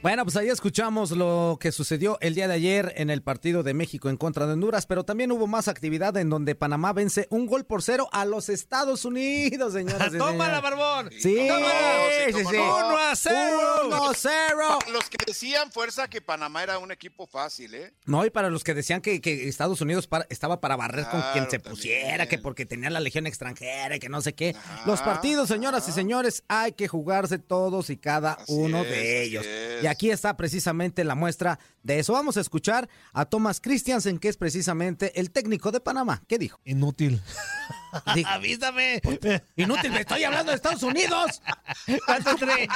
Bueno, 0.02 0.24
pues 0.24 0.38
ahí 0.38 0.48
escuchamos 0.48 1.12
lo 1.12 1.58
que 1.60 1.74
sucedió 1.74 2.18
el 2.22 2.34
día 2.34 2.48
de 2.48 2.54
ayer 2.54 2.94
en 2.96 3.10
el 3.10 3.22
partido 3.22 3.64
de 3.64 3.74
México 3.74 4.10
en 4.10 4.16
contra 4.16 4.48
de 4.48 4.54
Honduras, 4.54 4.86
pero 4.86 5.04
también 5.04 5.30
hubo 5.34 5.46
más 5.46 5.68
actividad 5.68 6.16
en 6.16 6.30
donde 6.30 6.56
Panamá 6.56 6.94
vence 6.94 7.28
un 7.32 7.46
gol 7.48 7.66
por 7.66 7.84
cero 7.84 8.08
a 8.14 8.24
los 8.24 8.48
Estados 8.48 9.04
Unidos, 9.04 9.74
señoras 9.74 10.14
y 10.14 10.18
¡Tómala, 10.18 10.62
señores. 10.62 10.62
Barbón! 10.62 11.10
Sí, 11.12 11.20
Sí, 11.20 12.34
sí, 12.34 12.46
sí. 12.50 12.58
no. 12.58 12.78
¡Uno 12.78 12.98
a 12.98 13.14
cero! 13.14 13.60
¡Uno 13.88 14.10
a 14.10 14.14
cero! 14.14 14.80
Los 14.94 15.10
que 15.10 15.18
decían 15.28 15.70
fuerza 15.70 16.08
que 16.10 16.22
Panamá 16.22 16.64
era 16.64 16.80
un 16.80 16.94
equipo 16.94 17.28
fácil, 17.28 17.74
¿eh? 17.76 17.94
No, 18.06 18.26
y 18.26 18.30
para 18.30 18.50
los 18.50 18.64
que 18.64 18.74
decían 18.74 19.02
que, 19.02 19.20
que 19.20 19.50
Estados 19.50 19.82
Unidos 19.82 20.08
para- 20.08 20.26
estaba 20.30 20.62
para 20.62 20.78
barrer 20.78 21.06
con 21.12 21.20
Claro, 21.20 21.34
quien 21.34 21.44
se 21.50 21.60
también. 21.60 21.72
pusiera, 21.76 22.26
que 22.30 22.38
porque 22.38 22.66
tenía 22.66 22.90
la 22.90 23.02
legión 23.02 23.28
extranjera 23.28 23.98
y 23.98 24.00
que 24.00 24.08
no 24.08 24.22
sé 24.22 24.34
qué. 24.34 24.56
Los 24.86 25.02
partidos, 25.02 25.50
señoras 25.50 25.90
y 25.90 25.92
señores, 25.92 26.44
hay 26.48 26.72
que 26.72 26.88
jugarse 26.88 27.38
todos 27.38 27.90
y 27.90 27.98
cada 27.98 28.38
uno 28.48 28.84
es, 28.84 28.90
de 28.90 28.96
así 28.96 29.26
ellos. 29.28 29.46
Aquí 29.90 30.10
está 30.12 30.38
precisamente 30.38 31.04
la 31.04 31.16
muestra 31.16 31.60
de 31.84 32.00
eso. 32.00 32.14
Vamos 32.14 32.38
a 32.38 32.42
escuchar 32.42 32.88
a 33.14 33.26
Thomas 33.26 33.60
Christiansen, 33.62 34.18
que 34.20 34.30
es 34.30 34.38
precisamente 34.38 35.20
el 35.20 35.32
técnico 35.32 35.72
de 35.72 35.80
Panamá. 35.80 36.22
¿Qué 36.28 36.38
dijo? 36.38 36.60
Inútil. 36.66 37.20
Dijo, 38.16 38.30
¡Avísame! 38.34 39.02
Inútil, 39.56 39.92
me 39.92 40.02
estoy 40.02 40.24
hablando 40.24 40.52
de 40.52 40.56
Estados 40.56 40.84
Unidos. 40.84 41.42
¿Cuánto 42.06 42.36
tres? 42.38 42.68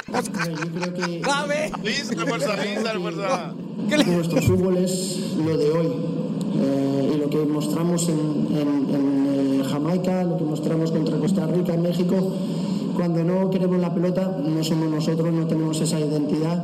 ¿Sabe? 1.24 1.72
Lisa, 1.82 2.14
fuerza, 2.26 2.56
lisa, 2.56 2.92
fuerza. 3.00 3.54
Nuestro 4.06 4.42
fútbol 4.42 4.76
es 4.78 5.18
lo 5.36 5.56
de 5.56 5.70
hoy. 5.70 5.86
Eh, 6.56 7.12
y 7.14 7.18
lo 7.18 7.30
que 7.30 7.38
mostramos 7.38 8.08
en, 8.08 8.18
en- 8.56 8.94
en, 8.94 9.60
eh, 9.60 9.64
Jamaica, 9.68 10.22
lo 10.24 10.38
que 10.38 10.44
mostramos 10.44 10.90
contra 10.92 11.16
Costa 11.18 11.46
Rica, 11.46 11.74
en 11.74 11.82
México, 11.82 12.36
cuando 12.94 13.24
no 13.24 13.50
queremos 13.50 13.78
la 13.80 13.92
pelota, 13.92 14.22
no 14.40 14.62
somos 14.62 14.88
nosotros, 14.88 15.32
no 15.32 15.46
tenemos 15.48 15.80
esa 15.80 15.98
identidad. 15.98 16.62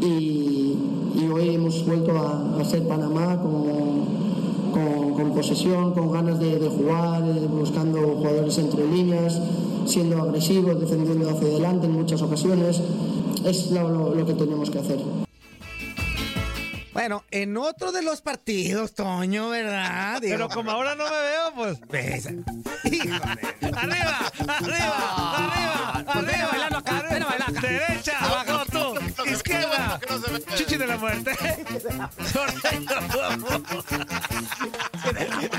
Y, 0.00 0.76
y 1.16 1.28
hoy 1.32 1.54
hemos 1.54 1.84
vuelto 1.86 2.12
a, 2.18 2.60
a 2.60 2.64
ser 2.64 2.86
Panamá 2.86 3.40
con, 3.40 4.04
con- 4.72 5.14
con 5.14 5.34
posesión, 5.34 5.94
con 5.94 6.12
ganas 6.12 6.38
de, 6.38 6.58
de 6.58 6.68
jugar, 6.68 7.22
eh, 7.24 7.46
buscando 7.48 8.00
jugadores 8.16 8.58
entre 8.58 8.86
líneas, 8.86 9.40
siendo 9.86 10.20
agresivos, 10.22 10.78
defendiendo 10.80 11.30
hacia 11.30 11.48
adelante 11.48 11.86
en 11.86 11.92
muchas 11.92 12.20
ocasiones. 12.22 12.80
Es 13.44 13.70
lo- 13.70 13.88
lo- 13.88 14.14
lo 14.14 14.26
que 14.26 14.34
tenemos 14.34 14.70
que 14.70 14.78
hacer. 14.80 14.98
Bueno, 16.92 17.24
en 17.30 17.56
otro 17.58 17.92
de 17.92 18.00
los 18.02 18.22
partidos, 18.22 18.94
Toño, 18.94 19.50
¿verdad? 19.50 20.18
Digo, 20.20 20.32
Pero 20.34 20.48
como 20.48 20.70
ahora 20.70 20.94
no 20.94 21.04
me 21.04 21.10
veo, 21.10 21.52
pues. 21.54 21.78
¡Arriba! 22.84 23.20
¡Arriba! 23.60 24.32
¡Arriba! 24.48 25.25
¡Chichi 30.56 30.76
de 30.76 30.86
la 30.86 30.96
muerte! 30.96 31.30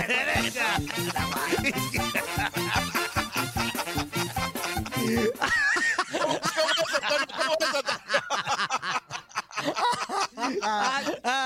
¡Derecha! 0.07 0.79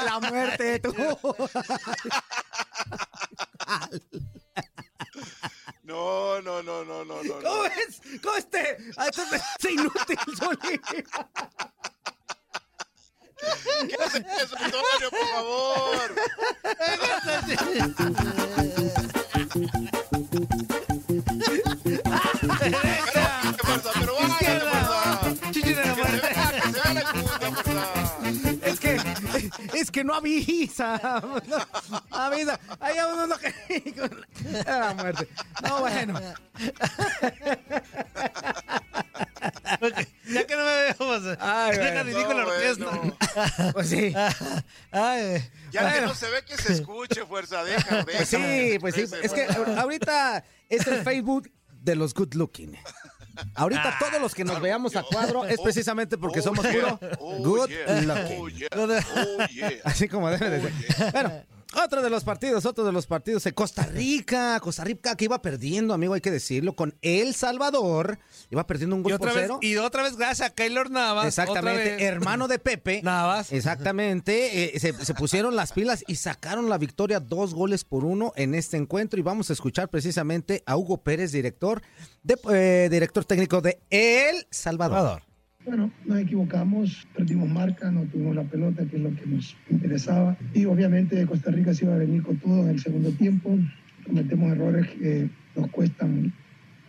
La 0.05 0.19
muerte, 0.19 0.79
tú. 0.79 0.93
No, 5.83 6.41
no, 6.41 6.63
no, 6.63 6.83
no, 6.85 7.03
no, 7.05 7.23
no. 7.23 7.41
¿Cómo 7.41 7.65
es? 7.65 8.01
¿Cómo 8.21 8.35
este? 8.37 8.77
Este- 8.77 9.35
este 9.35 9.71
inútil. 9.73 10.17
¿Qué 10.61 11.03
avisa. 30.37 31.21
No 31.47 32.01
avisa. 32.11 32.59
Hay 32.79 32.95
uno 33.13 33.27
lo 33.27 33.37
que. 33.37 33.53
La 34.65 34.93
muerte. 34.93 35.27
No, 35.63 35.79
bueno. 35.79 36.19
Ya 40.27 40.45
que 40.47 40.55
no 40.55 40.63
me 40.63 40.93
vemos. 40.99 41.37
Ay, 41.39 41.77
Deja 41.77 42.03
digo 42.03 42.33
la 42.33 42.43
No, 42.43 42.49
orquesta. 42.49 43.71
Pues 43.73 43.89
sí. 43.89 44.13
Ay, 44.91 45.49
Ya 45.71 45.81
que 45.81 45.87
Bueno. 45.91 46.07
no 46.07 46.15
se 46.15 46.29
ve 46.29 46.43
que 46.45 46.57
se 46.57 46.73
escuche, 46.73 47.25
fuerza, 47.25 47.63
deja, 47.63 48.03
deja. 48.03 48.17
Pues 48.17 48.29
sí, 48.29 48.77
pues 48.79 48.95
sí. 48.95 49.05
Es 49.21 49.33
que 49.33 49.45
ahorita 49.77 50.43
es 50.69 50.87
el 50.87 51.03
Facebook 51.03 51.51
de 51.69 51.95
los 51.95 52.13
good 52.13 52.33
looking. 52.35 52.77
Ahorita 53.55 53.97
todos 53.99 54.21
los 54.21 54.33
que 54.35 54.43
nos 54.43 54.59
veamos 54.61 54.95
a 54.95 55.03
cuadro 55.03 55.45
es 55.45 55.59
precisamente 55.59 56.17
porque 56.17 56.41
somos 56.41 56.65
puro 56.65 56.99
good 57.39 57.69
looking. 58.05 58.65
Así 59.83 60.07
como 60.07 60.29
debe 60.29 60.49
de 60.49 60.61
ser. 60.61 61.11
Bueno, 61.11 61.31
otro 61.75 62.01
de 62.01 62.09
los 62.09 62.23
partidos, 62.23 62.65
otro 62.65 62.83
de 62.83 62.91
los 62.91 63.07
partidos 63.07 63.43
de 63.43 63.53
Costa 63.53 63.83
Rica. 63.85 64.59
Costa 64.59 64.83
Rica 64.83 65.15
que 65.15 65.25
iba 65.25 65.41
perdiendo, 65.41 65.93
amigo, 65.93 66.13
hay 66.13 66.21
que 66.21 66.31
decirlo, 66.31 66.75
con 66.75 66.95
El 67.01 67.33
Salvador. 67.35 68.19
Iba 68.49 68.67
perdiendo 68.67 68.95
un 68.95 69.01
Y 69.01 69.03
gol 69.03 69.17
por 69.17 69.27
vez, 69.29 69.37
cero. 69.39 69.59
y 69.61 69.77
otra 69.77 70.03
vez 70.03 70.17
gracias 70.17 70.49
a 70.49 70.53
Keylor 70.53 70.91
Navas. 70.91 71.25
Exactamente, 71.27 72.03
hermano 72.03 72.47
de 72.47 72.59
Pepe. 72.59 73.01
Navas. 73.03 73.51
Exactamente, 73.51 74.75
eh, 74.75 74.79
se, 74.79 74.93
se 74.93 75.13
pusieron 75.13 75.55
las 75.55 75.71
pilas 75.71 76.03
y 76.07 76.15
sacaron 76.15 76.69
la 76.69 76.77
victoria 76.77 77.19
dos 77.19 77.53
goles 77.53 77.83
por 77.83 78.05
uno 78.05 78.33
en 78.35 78.55
este 78.55 78.77
encuentro 78.77 79.19
y 79.19 79.23
vamos 79.23 79.49
a 79.49 79.53
escuchar 79.53 79.89
precisamente 79.89 80.63
a 80.65 80.77
Hugo 80.77 80.97
Pérez, 81.03 81.31
director, 81.31 81.81
de, 82.23 82.37
eh, 82.51 82.89
director 82.91 83.25
técnico 83.25 83.61
de 83.61 83.79
El 83.89 84.47
Salvador. 84.51 85.21
Bueno, 85.65 85.91
nos 86.05 86.19
equivocamos, 86.19 87.07
perdimos 87.15 87.47
marca, 87.49 87.91
no 87.91 88.01
tuvimos 88.05 88.35
la 88.35 88.43
pelota, 88.43 88.85
que 88.85 88.95
es 88.95 89.01
lo 89.01 89.15
que 89.15 89.25
nos 89.27 89.55
interesaba. 89.69 90.35
Y 90.53 90.65
obviamente 90.65 91.23
Costa 91.27 91.51
Rica 91.51 91.73
se 91.73 91.85
iba 91.85 91.93
a 91.93 91.99
venir 91.99 92.23
con 92.23 92.37
todo 92.37 92.63
en 92.63 92.69
el 92.69 92.79
segundo 92.79 93.11
tiempo. 93.11 93.57
Cometemos 94.05 94.51
errores 94.51 94.87
que 94.89 95.29
nos 95.55 95.69
cuestan 95.69 96.33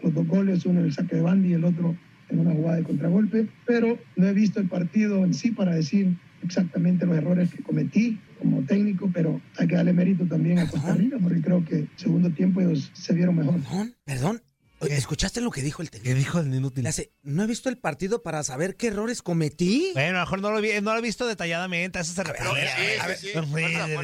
los 0.02 0.14
dos 0.14 0.26
goles, 0.26 0.64
uno 0.64 0.80
en 0.80 0.86
el 0.86 0.92
saque 0.92 1.16
de 1.16 1.22
banda 1.22 1.48
y 1.48 1.52
el 1.52 1.64
otro 1.64 1.94
en 2.30 2.38
una 2.38 2.52
jugada 2.52 2.76
de 2.76 2.84
contragolpe. 2.84 3.46
Pero 3.66 3.98
no 4.16 4.26
he 4.26 4.32
visto 4.32 4.58
el 4.58 4.68
partido 4.68 5.22
en 5.24 5.34
sí 5.34 5.50
para 5.50 5.74
decir 5.74 6.16
exactamente 6.42 7.06
los 7.06 7.16
errores 7.16 7.52
que 7.52 7.62
cometí 7.62 8.18
como 8.40 8.62
técnico, 8.62 9.10
pero 9.12 9.40
hay 9.58 9.68
que 9.68 9.76
darle 9.76 9.92
mérito 9.92 10.24
también 10.24 10.58
a 10.58 10.68
Costa 10.68 10.94
Rica, 10.94 11.18
porque 11.22 11.40
creo 11.40 11.64
que 11.64 11.86
segundo 11.96 12.30
tiempo 12.30 12.60
ellos 12.60 12.90
se 12.94 13.12
vieron 13.12 13.36
mejor. 13.36 13.60
Perdón, 14.04 14.40
oye, 14.82 14.96
¿escuchaste 14.96 15.40
lo 15.40 15.50
que 15.50 15.62
dijo 15.62 15.80
el 15.82 15.90
técnico? 15.90 16.12
¿Qué 16.12 16.14
dijo 16.18 16.38
el 16.40 16.54
inútil? 16.54 16.82
Le 16.84 16.90
hace, 16.90 17.12
no 17.22 17.42
he 17.44 17.46
visto 17.46 17.68
el 17.68 17.78
partido 17.78 18.22
para 18.22 18.42
saber 18.44 18.76
qué 18.76 18.88
errores 18.88 19.22
cometí. 19.22 19.90
Bueno, 19.94 20.18
a 20.18 20.20
lo 20.20 20.26
mejor 20.26 20.40
no 20.40 20.50
lo, 20.50 20.60
vi, 20.60 20.80
no 20.80 20.92
lo 20.92 20.98
he 20.98 21.02
visto 21.02 21.26
detalladamente, 21.26 21.98
a 21.98 22.02
eso 22.02 22.12
se 22.12 22.22
refiere. 22.22 22.98
a 23.00 23.06
ver. 23.06 23.16
Zuli, 23.18 23.74
a 23.76 23.86
ver, 23.86 23.98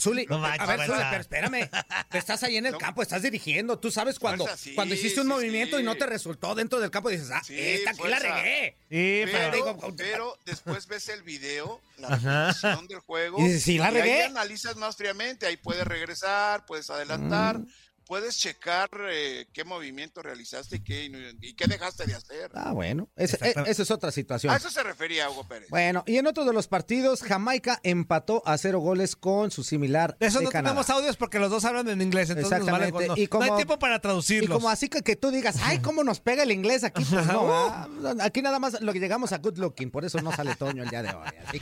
Zuli, 0.00 0.26
fuerza. 0.26 1.08
pero 1.10 1.20
espérame. 1.20 1.68
Estás 2.12 2.42
ahí 2.42 2.56
en 2.56 2.66
el 2.66 2.76
campo, 2.76 3.02
estás 3.02 3.22
dirigiendo. 3.22 3.78
Tú 3.78 3.90
sabes 3.90 4.18
cuando, 4.18 4.44
Fuerza, 4.44 4.62
sí, 4.62 4.74
cuando 4.74 4.94
hiciste 4.94 5.20
un 5.20 5.26
sí, 5.26 5.32
movimiento 5.32 5.76
sí. 5.76 5.82
y 5.82 5.84
no 5.86 5.94
te 5.96 6.06
resultó 6.06 6.54
dentro 6.54 6.80
del 6.80 6.90
campo, 6.90 7.08
dices, 7.08 7.30
ah, 7.32 7.42
Sí, 7.44 7.54
esta 7.58 7.90
aquí 7.90 8.02
la 8.08 8.18
regué. 8.18 8.76
Sí, 8.90 9.22
Pero, 9.32 9.52
digo, 9.54 9.94
pero 9.96 10.38
después 10.44 10.86
ves 10.86 11.08
el 11.08 11.22
video, 11.22 11.80
la 11.98 12.08
repetición 12.10 12.86
del 12.88 13.00
juego, 13.00 13.40
Y 13.40 13.44
dices, 13.44 13.62
"Sí, 13.62 13.78
la 13.78 13.90
y 13.90 13.94
regué". 13.94 14.14
ahí 14.14 14.22
analizas 14.22 14.76
más 14.76 14.96
fríamente, 14.96 15.46
ahí 15.46 15.56
puedes 15.56 15.84
regresar, 15.86 16.64
puedes 16.66 16.88
adelantar, 16.90 17.58
Mm. 17.58 17.66
Puedes 18.06 18.36
checar 18.38 18.88
eh, 19.10 19.46
qué 19.52 19.64
movimiento 19.64 20.22
realizaste 20.22 20.76
y 20.76 20.80
qué, 20.80 21.34
y 21.40 21.54
qué 21.54 21.66
dejaste 21.66 22.06
de 22.06 22.14
hacer. 22.14 22.50
Ah, 22.54 22.72
bueno, 22.72 23.08
eh, 23.16 23.24
esa 23.66 23.82
es 23.82 23.90
otra 23.90 24.10
situación. 24.10 24.52
A 24.52 24.56
eso 24.56 24.70
se 24.70 24.82
refería 24.82 25.28
Hugo 25.30 25.46
Pérez. 25.48 25.68
Bueno, 25.70 26.02
y 26.06 26.16
en 26.18 26.26
otro 26.26 26.44
de 26.44 26.52
los 26.52 26.68
partidos, 26.68 27.22
Jamaica 27.22 27.80
empató 27.82 28.42
a 28.46 28.56
cero 28.58 28.78
goles 28.80 29.16
con 29.16 29.50
su 29.50 29.64
similar 29.64 30.16
De 30.18 30.26
eso 30.26 30.38
de 30.38 30.44
no 30.46 30.50
Canadá. 30.50 30.70
tenemos 30.74 30.90
audios 30.90 31.16
porque 31.16 31.38
los 31.38 31.50
dos 31.50 31.64
hablan 31.64 31.88
en 31.88 32.02
inglés, 32.02 32.30
entonces 32.30 32.58
nos 32.60 32.70
vale 32.70 32.86
Exactamente. 32.88 33.08
con- 33.08 33.16
no, 33.16 33.22
y 33.22 33.26
como, 33.26 33.44
no 33.46 33.52
hay 33.52 33.56
tiempo 33.58 33.78
para 33.78 33.96
Y 33.96 34.00
traducirlos. 34.00 34.56
como 34.56 34.68
así 34.68 34.88
que, 34.88 35.02
que 35.02 35.16
tú 35.16 35.30
digas, 35.30 35.56
ay, 35.62 35.78
cómo 35.80 36.04
nos 36.04 36.20
pega 36.20 36.42
el 36.42 36.50
inglés 36.50 36.84
aquí, 36.84 37.04
pues 37.04 37.26
no, 37.26 37.48
ah, 37.52 37.88
aquí 38.20 38.42
nada 38.42 38.58
más 38.58 38.80
lo 38.80 38.92
que 38.92 39.00
llegamos 39.00 39.32
a 39.32 39.38
good 39.38 39.58
looking, 39.58 39.90
por 39.90 40.04
eso 40.04 40.20
no 40.20 40.30
sale 40.32 40.54
Toño 40.56 40.82
el 40.82 40.90
día 40.90 41.02
de 41.02 41.08
hoy. 41.10 41.26
así. 41.46 41.60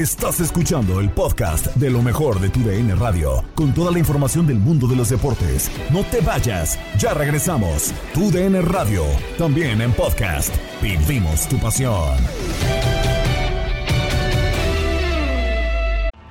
Estás 0.00 0.40
escuchando 0.40 0.98
el 0.98 1.10
podcast 1.10 1.66
de 1.76 1.90
lo 1.90 2.00
mejor 2.00 2.40
de 2.40 2.48
tu 2.48 2.60
DN 2.60 2.94
Radio, 2.94 3.44
con 3.54 3.74
toda 3.74 3.92
la 3.92 3.98
información 3.98 4.46
del 4.46 4.56
mundo 4.56 4.86
de 4.86 4.96
los 4.96 5.10
deportes. 5.10 5.70
No 5.90 6.04
te 6.04 6.22
vayas, 6.22 6.78
ya 6.98 7.12
regresamos. 7.12 7.92
Tu 8.14 8.30
DN 8.30 8.62
Radio, 8.62 9.04
también 9.36 9.82
en 9.82 9.92
podcast. 9.92 10.54
Vivimos 10.80 11.46
tu 11.50 11.58
pasión. 11.58 12.16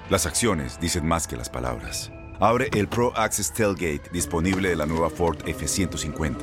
Las 0.10 0.26
acciones 0.26 0.80
dicen 0.82 1.06
más 1.06 1.28
que 1.28 1.38
las 1.38 1.52
palabras. 1.52 2.12
Abre 2.40 2.70
el 2.74 2.88
Pro 2.88 3.16
Access 3.16 3.54
Tailgate 3.54 4.10
disponible 4.12 4.70
de 4.70 4.78
la 4.78 4.88
nueva 4.88 5.12
Ford 5.12 5.38
F-150. 5.46 6.38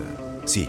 Sí, 0.45 0.69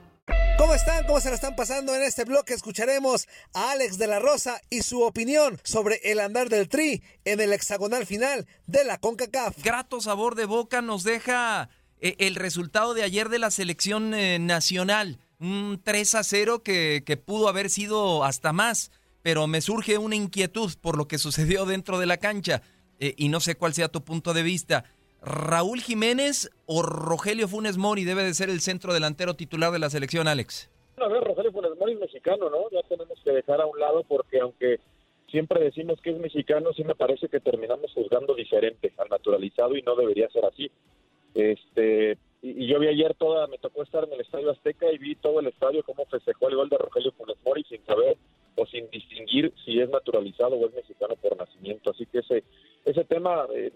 ¿Cómo 0.57 0.75
están? 0.75 1.05
¿Cómo 1.05 1.19
se 1.19 1.29
la 1.29 1.35
están 1.35 1.55
pasando? 1.55 1.95
En 1.95 2.03
este 2.03 2.23
bloque 2.23 2.53
escucharemos 2.53 3.27
a 3.53 3.71
Alex 3.71 3.97
de 3.97 4.07
la 4.07 4.19
Rosa 4.19 4.61
y 4.69 4.81
su 4.81 5.01
opinión 5.01 5.59
sobre 5.63 5.99
el 6.03 6.19
andar 6.19 6.49
del 6.49 6.69
Tri 6.69 7.03
en 7.25 7.41
el 7.41 7.53
hexagonal 7.53 8.05
final 8.05 8.47
de 8.67 8.83
la 8.83 8.97
CONCACAF. 8.97 9.63
Grato 9.63 10.01
sabor 10.01 10.35
de 10.35 10.45
boca 10.45 10.81
nos 10.81 11.03
deja 11.03 11.69
eh, 11.99 12.15
el 12.19 12.35
resultado 12.35 12.93
de 12.93 13.03
ayer 13.03 13.29
de 13.29 13.39
la 13.39 13.51
selección 13.51 14.13
eh, 14.13 14.39
nacional. 14.39 15.19
Un 15.39 15.81
3 15.83 16.15
a 16.15 16.23
0 16.23 16.63
que, 16.63 17.03
que 17.05 17.17
pudo 17.17 17.49
haber 17.49 17.69
sido 17.69 18.23
hasta 18.23 18.53
más, 18.53 18.91
pero 19.23 19.47
me 19.47 19.61
surge 19.61 19.97
una 19.97 20.15
inquietud 20.15 20.71
por 20.81 20.97
lo 20.97 21.07
que 21.07 21.17
sucedió 21.17 21.65
dentro 21.65 21.99
de 21.99 22.05
la 22.05 22.17
cancha 22.17 22.61
eh, 22.99 23.15
y 23.17 23.29
no 23.29 23.39
sé 23.39 23.55
cuál 23.55 23.73
sea 23.73 23.89
tu 23.89 24.03
punto 24.03 24.33
de 24.33 24.43
vista. 24.43 24.85
¿Raúl 25.21 25.81
Jiménez 25.81 26.49
o 26.65 26.81
Rogelio 26.81 27.47
Funes 27.47 27.77
Mori 27.77 28.03
debe 28.03 28.23
de 28.23 28.33
ser 28.33 28.49
el 28.49 28.59
centro 28.59 28.93
delantero 28.93 29.35
titular 29.35 29.71
de 29.71 29.79
la 29.79 29.89
selección, 29.89 30.27
Alex? 30.27 30.69
A 30.97 31.07
ver, 31.07 31.23
Rogelio 31.23 31.51
Funes 31.51 31.77
Mori 31.79 31.93
es 31.93 31.99
mexicano, 31.99 32.49
¿no? 32.49 32.69
Ya 32.71 32.81
tenemos 32.89 33.19
que 33.23 33.31
dejar 33.31 33.61
a 33.61 33.67
un 33.67 33.79
lado 33.79 34.03
porque 34.07 34.39
aunque 34.39 34.79
siempre 35.29 35.63
decimos 35.63 36.01
que 36.01 36.11
es 36.11 36.19
mexicano, 36.19 36.73
sí 36.73 36.83
me 36.83 36.95
parece 36.95 37.29
que 37.29 37.39
terminamos 37.39 37.91
juzgando 37.93 38.33
diferente 38.33 38.93
al 38.97 39.09
naturalizado 39.09 39.75
y 39.75 39.83
no 39.83 39.95
debería 39.95 40.27
ser 40.29 40.45
así. 40.45 40.71
Este 41.35 42.17
y, 42.41 42.67
yo 42.67 42.79
vi 42.79 42.87
ayer 42.87 43.13
toda, 43.15 43.47
me 43.47 43.57
tocó 43.57 43.83
estar 43.83 44.03
en 44.03 44.13
el 44.13 44.21
Estadio 44.21 44.51
Azteca 44.51 44.91
y 44.91 44.97
vi 44.97 45.15
todo 45.15 45.39
el 45.39 45.47
estadio 45.47 45.83
cómo 45.83 46.05
festejó 46.05 46.49
el 46.49 46.55
gol 46.55 46.69
de 46.69 46.77
Rogelio 46.77 47.11
Funes 47.13 47.37
Mori 47.45 47.63
sin 47.63 47.83
saber 47.85 48.17
o 48.55 48.65
sin 48.65 48.89
distinguir 48.89 49.53
si 49.63 49.79
es 49.79 49.89
naturalizado 49.89 50.55
o 50.55 50.67
es 50.67 50.73
mexicano 50.73 51.15
por 51.15 51.37
nacimiento. 51.37 51.91
Así 51.91 52.05
que 52.05 52.19
ese 52.19 52.43
ese 52.85 53.03
tema 53.05 53.45
eh, 53.53 53.71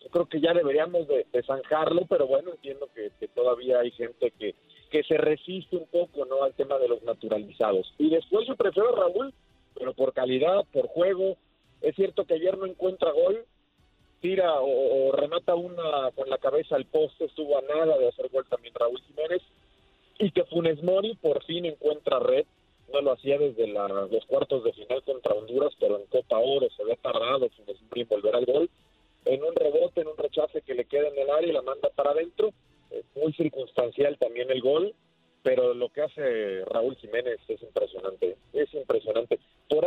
yo 0.00 0.08
creo 0.10 0.26
que 0.26 0.40
ya 0.40 0.52
deberíamos 0.54 1.08
de, 1.08 1.26
de 1.32 1.42
zanjarlo, 1.42 2.06
pero 2.08 2.26
bueno, 2.26 2.52
entiendo 2.52 2.88
que, 2.94 3.10
que 3.18 3.28
todavía 3.28 3.80
hay 3.80 3.90
gente 3.90 4.32
que, 4.38 4.54
que 4.90 5.02
se 5.04 5.16
resiste 5.16 5.76
un 5.76 5.86
poco 5.86 6.24
no 6.26 6.42
al 6.42 6.54
tema 6.54 6.78
de 6.78 6.88
los 6.88 7.02
naturalizados. 7.02 7.92
Y 7.98 8.10
después 8.10 8.46
yo 8.46 8.56
prefiero 8.56 8.90
a 8.90 9.00
Raúl, 9.00 9.34
pero 9.74 9.94
por 9.94 10.12
calidad, 10.12 10.64
por 10.72 10.86
juego. 10.88 11.36
Es 11.80 11.96
cierto 11.96 12.24
que 12.24 12.34
ayer 12.34 12.56
no 12.58 12.66
encuentra 12.66 13.10
gol, 13.12 13.44
tira 14.20 14.60
o, 14.60 15.12
remata 15.12 15.54
una 15.54 16.10
con 16.14 16.28
la 16.28 16.38
cabeza 16.38 16.76
al 16.76 16.86
poste, 16.86 17.24
estuvo 17.24 17.58
a 17.58 17.62
nada 17.62 17.96
de 17.98 18.08
hacer 18.08 18.28
gol 18.30 18.46
también 18.48 18.74
Raúl 18.74 19.00
Jiménez. 19.02 19.42
Y 20.18 20.30
que 20.32 20.44
Funes 20.44 20.82
Mori 20.82 21.14
por 21.16 21.42
fin 21.44 21.64
encuentra 21.64 22.18
red, 22.18 22.44
no 22.92 23.00
lo 23.00 23.12
hacía 23.12 23.38
desde 23.38 23.66
la- 23.68 23.88
los 23.88 24.26
cuartos 24.26 24.64
de 24.64 24.72
final 24.72 25.02
contra 25.04 25.34
Honduras, 25.34 25.72
pero 25.80 25.98
en 25.98 26.06
Copa 26.06 26.38
Oro 26.38 26.68
se 26.76 26.82
había 26.82 26.96
tardado 26.96 27.48
Funes 27.50 27.80
Mori 27.88 28.04
volver 28.04 28.34
al 28.36 28.44
gol. 28.46 28.70
En 29.24 29.42
un 29.44 29.54
rebote, 29.54 30.00
en 30.02 30.08
un 30.08 30.16
rechace 30.16 30.62
que 30.62 30.74
le 30.74 30.84
queda 30.86 31.08
en 31.08 31.18
el 31.18 31.30
área 31.30 31.48
y 31.48 31.52
la 31.52 31.62
manda 31.62 31.88
para 31.90 32.10
adentro. 32.10 32.52
Muy 33.14 33.32
circunstancial 33.34 34.18
también 34.18 34.50
el 34.50 34.60
gol. 34.60 34.94
pero 35.42 35.72
lo 35.72 35.88
que 35.88 36.02
hace 36.02 36.66
Raúl 36.66 36.96
Jiménez 36.96 37.38
es 37.48 37.62
impresionante, 37.62 38.36
es 38.52 38.74
impresionante. 38.74 39.09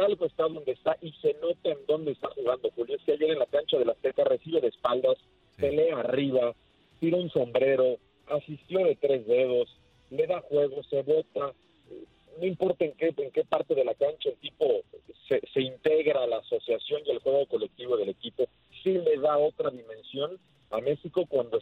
Algo 0.04 0.26
está 0.26 0.44
donde 0.44 0.72
está 0.72 0.98
y 1.02 1.12
se 1.14 1.34
nota 1.36 1.70
en 1.70 1.86
dónde 1.88 2.12
está 2.12 2.30
jugando 2.30 2.70
Julio. 2.76 2.96
Es 2.96 3.04
que 3.04 3.14
ayer 3.14 3.32
en 3.32 3.40
la 3.40 3.46
cancha 3.46 3.78
de 3.78 3.86
la 3.86 3.94
Azteca 3.94 4.24
recibe 4.24 4.62
de 4.62 4.68
espaldas, 4.68 5.18
pelea 5.58 6.00
arriba, 6.00 6.54
tira 7.00 7.18
un 7.18 7.30
sombrero, 7.30 7.98
asistió 8.28 8.80
de 8.80 8.96
tres 8.96 9.26
dedos, 9.28 9.70
le 10.10 10.28
da 10.28 10.42
juego, 10.42 10.84
se 10.84 11.02
bota, 11.02 11.54
no 12.40 12.46
importa 12.46 12.86
en 12.86 12.94
qué, 12.94 13.14
en 13.16 13.32
qué 13.32 13.44
parte 13.46 13.76
de 13.76 13.86
la 13.86 13.94
cancha 13.94 14.30
el 14.30 14.36
tipo 14.38 14.66
se, 15.28 15.42
se 15.54 15.62
integra 15.62 16.24
a 16.24 16.28
la 16.28 16.38
asociación 16.38 17.02
y 17.06 17.12
al 17.12 17.20
juego 17.20 17.46
colectivo 17.46 17.98
del 17.98 18.10
equipo, 18.10 18.46
sí 18.84 18.94
le 18.94 19.18
da 19.18 19.38
otra 19.38 19.70
dimensión 19.70 20.38
a 20.72 20.82
México 20.82 21.26
cuando 21.28 21.62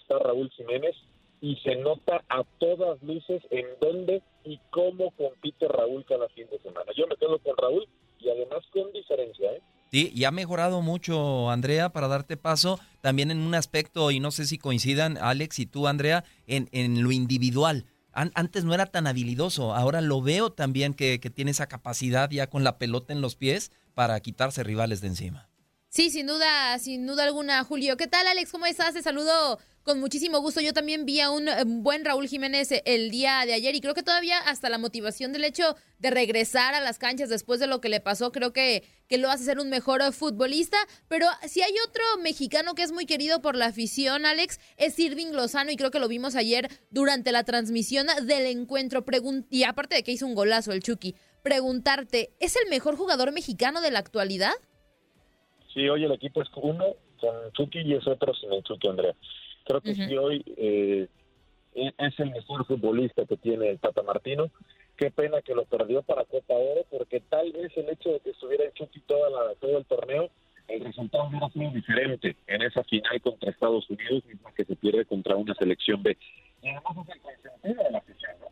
Sí, 9.91 10.09
y 10.15 10.23
ha 10.23 10.31
mejorado 10.31 10.81
mucho, 10.81 11.49
Andrea, 11.49 11.89
para 11.91 12.07
darte 12.07 12.37
paso, 12.37 12.79
también 13.01 13.29
en 13.29 13.39
un 13.39 13.53
aspecto, 13.55 14.09
y 14.11 14.21
no 14.21 14.31
sé 14.31 14.45
si 14.45 14.57
coincidan, 14.57 15.17
Alex 15.17 15.59
y 15.59 15.65
tú, 15.65 15.85
Andrea, 15.87 16.23
en, 16.47 16.69
en 16.71 17.03
lo 17.03 17.11
individual. 17.11 17.85
An- 18.13 18.31
antes 18.35 18.63
no 18.63 18.73
era 18.73 18.85
tan 18.85 19.05
habilidoso, 19.05 19.75
ahora 19.75 19.99
lo 19.99 20.21
veo 20.21 20.53
también 20.53 20.93
que, 20.93 21.19
que 21.19 21.29
tiene 21.29 21.51
esa 21.51 21.67
capacidad 21.67 22.29
ya 22.29 22.47
con 22.47 22.63
la 22.63 22.77
pelota 22.77 23.11
en 23.11 23.19
los 23.19 23.35
pies 23.35 23.71
para 23.93 24.17
quitarse 24.21 24.63
rivales 24.63 25.01
de 25.01 25.07
encima. 25.07 25.49
Sí, 25.93 26.09
sin 26.09 26.25
duda, 26.25 26.79
sin 26.79 27.05
duda 27.05 27.25
alguna, 27.25 27.65
Julio. 27.65 27.97
¿Qué 27.97 28.07
tal, 28.07 28.25
Alex? 28.25 28.49
¿Cómo 28.49 28.65
estás? 28.65 28.93
Te 28.93 29.03
saludo 29.03 29.59
con 29.83 29.99
muchísimo 29.99 30.39
gusto. 30.39 30.61
Yo 30.61 30.71
también 30.71 31.05
vi 31.05 31.19
a 31.19 31.29
un 31.29 31.49
eh, 31.49 31.65
buen 31.65 32.05
Raúl 32.05 32.29
Jiménez 32.29 32.71
eh, 32.71 32.81
el 32.85 33.11
día 33.11 33.43
de 33.45 33.51
ayer 33.51 33.75
y 33.75 33.81
creo 33.81 33.93
que 33.93 34.01
todavía 34.01 34.37
hasta 34.37 34.69
la 34.69 34.77
motivación 34.77 35.33
del 35.33 35.43
hecho 35.43 35.75
de 35.99 36.09
regresar 36.09 36.75
a 36.75 36.79
las 36.79 36.97
canchas 36.97 37.27
después 37.27 37.59
de 37.59 37.67
lo 37.67 37.81
que 37.81 37.89
le 37.89 37.99
pasó, 37.99 38.31
creo 38.31 38.53
que, 38.53 38.85
que 39.09 39.17
lo 39.17 39.29
hace 39.29 39.43
ser 39.43 39.59
un 39.59 39.69
mejor 39.69 40.01
eh, 40.01 40.13
futbolista. 40.13 40.77
Pero 41.09 41.27
si 41.45 41.61
hay 41.61 41.73
otro 41.85 42.03
mexicano 42.21 42.73
que 42.73 42.83
es 42.83 42.93
muy 42.93 43.05
querido 43.05 43.41
por 43.41 43.57
la 43.57 43.65
afición, 43.65 44.25
Alex, 44.25 44.61
es 44.77 44.97
Irving 44.97 45.33
Lozano 45.33 45.71
y 45.71 45.75
creo 45.75 45.91
que 45.91 45.99
lo 45.99 46.07
vimos 46.07 46.37
ayer 46.37 46.69
durante 46.89 47.33
la 47.33 47.43
transmisión 47.43 48.07
del 48.23 48.45
encuentro. 48.45 49.03
Y 49.49 49.63
aparte 49.63 49.95
de 49.95 50.03
que 50.03 50.13
hizo 50.13 50.25
un 50.25 50.35
golazo 50.35 50.71
el 50.71 50.83
Chucky, 50.83 51.15
preguntarte, 51.43 52.31
¿es 52.39 52.55
el 52.55 52.69
mejor 52.69 52.95
jugador 52.95 53.33
mexicano 53.33 53.81
de 53.81 53.91
la 53.91 53.99
actualidad? 53.99 54.53
Sí, 55.73 55.87
hoy 55.87 56.03
el 56.03 56.11
equipo 56.11 56.41
es 56.41 56.49
uno 56.55 56.85
con 57.19 57.51
Chucky 57.53 57.79
y 57.81 57.93
es 57.93 58.05
otro 58.07 58.33
sin 58.33 58.51
el 58.51 58.63
Chucky, 58.63 58.87
Andrea. 58.87 59.15
Creo 59.65 59.81
que 59.81 59.95
sí, 59.95 60.17
hoy 60.17 60.43
eh, 60.57 61.07
es 61.73 62.19
el 62.19 62.31
mejor 62.31 62.65
futbolista 62.65 63.25
que 63.25 63.37
tiene 63.37 63.69
el 63.69 63.79
Tata 63.79 64.03
Martino. 64.03 64.49
Qué 64.97 65.11
pena 65.11 65.41
que 65.41 65.55
lo 65.55 65.65
perdió 65.65 66.01
para 66.03 66.25
Copa 66.25 66.53
Oro, 66.53 66.85
porque 66.89 67.21
tal 67.21 67.51
vez 67.53 67.71
el 67.77 67.89
hecho 67.89 68.09
de 68.09 68.19
que 68.19 68.31
estuviera 68.31 68.65
el 68.65 68.73
Chucky 68.73 68.99
toda 69.01 69.29
la, 69.29 69.55
todo 69.55 69.77
el 69.77 69.85
torneo, 69.85 70.29
el 70.67 70.85
resultado 70.85 71.27
hubiera 71.27 71.49
sido 71.49 71.71
diferente 71.71 72.35
en 72.47 72.61
esa 72.61 72.83
final 72.83 73.21
contra 73.21 73.51
Estados 73.51 73.89
Unidos, 73.89 74.25
misma 74.25 74.53
que 74.53 74.65
se 74.65 74.75
pierde 74.75 75.05
contra 75.05 75.35
una 75.35 75.53
selección 75.55 76.03
B. 76.03 76.17
Y 76.61 76.69
además 76.69 77.07
es 77.07 77.15
el 77.15 77.21
consentido 77.21 77.83
de 77.83 77.91
la 77.91 77.97
afición, 77.97 78.31
¿no? 78.39 78.50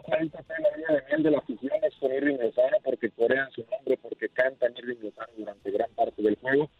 Está 0.00 0.16
clarito 0.16 0.38
que 0.38 0.62
la 0.62 0.76
vida 0.76 0.94
de 0.94 1.02
miel 1.08 1.22
de 1.22 1.30
la 1.30 1.38
afición 1.38 1.72
es 1.82 1.94
con 1.96 2.12
Irving 2.14 2.36
Lozano 2.38 2.76
porque 2.84 3.10
corean 3.10 3.50
su 3.52 3.64
nombre, 3.70 3.98
porque 4.02 4.28
cantan 4.30 4.74
Irving 4.76 4.96
Lozano 5.02 5.32
durante 5.36 5.70
gran 5.70 5.90
parte 5.92 6.22
del 6.22 6.36
juego 6.36 6.70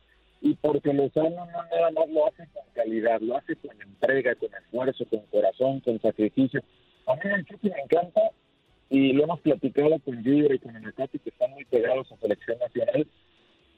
y 0.40 0.54
porque 0.54 0.92
Lozano 0.92 1.30
no 1.30 1.46
nada 1.46 1.90
más 1.92 2.08
lo 2.08 2.26
hace 2.26 2.46
con 2.52 2.62
calidad, 2.74 3.20
lo 3.20 3.36
hace 3.36 3.56
con 3.56 3.80
entrega, 3.82 4.34
con 4.36 4.48
esfuerzo, 4.54 5.04
con 5.10 5.20
corazón, 5.26 5.80
con 5.80 6.00
sacrificio. 6.00 6.62
A 7.06 7.14
mí 7.14 7.20
el 7.24 7.44
Chucky 7.44 7.70
me 7.70 7.80
encanta 7.80 8.20
y 8.88 9.12
lo 9.12 9.24
hemos 9.24 9.40
platicado 9.40 9.98
con 10.00 10.22
Gidre 10.24 10.56
y 10.56 10.58
con 10.58 10.74
Anacati 10.76 11.18
que 11.18 11.30
están 11.30 11.50
muy 11.52 11.64
pegados 11.66 12.10
a 12.10 12.16
selección 12.16 12.58
nacional, 12.58 13.06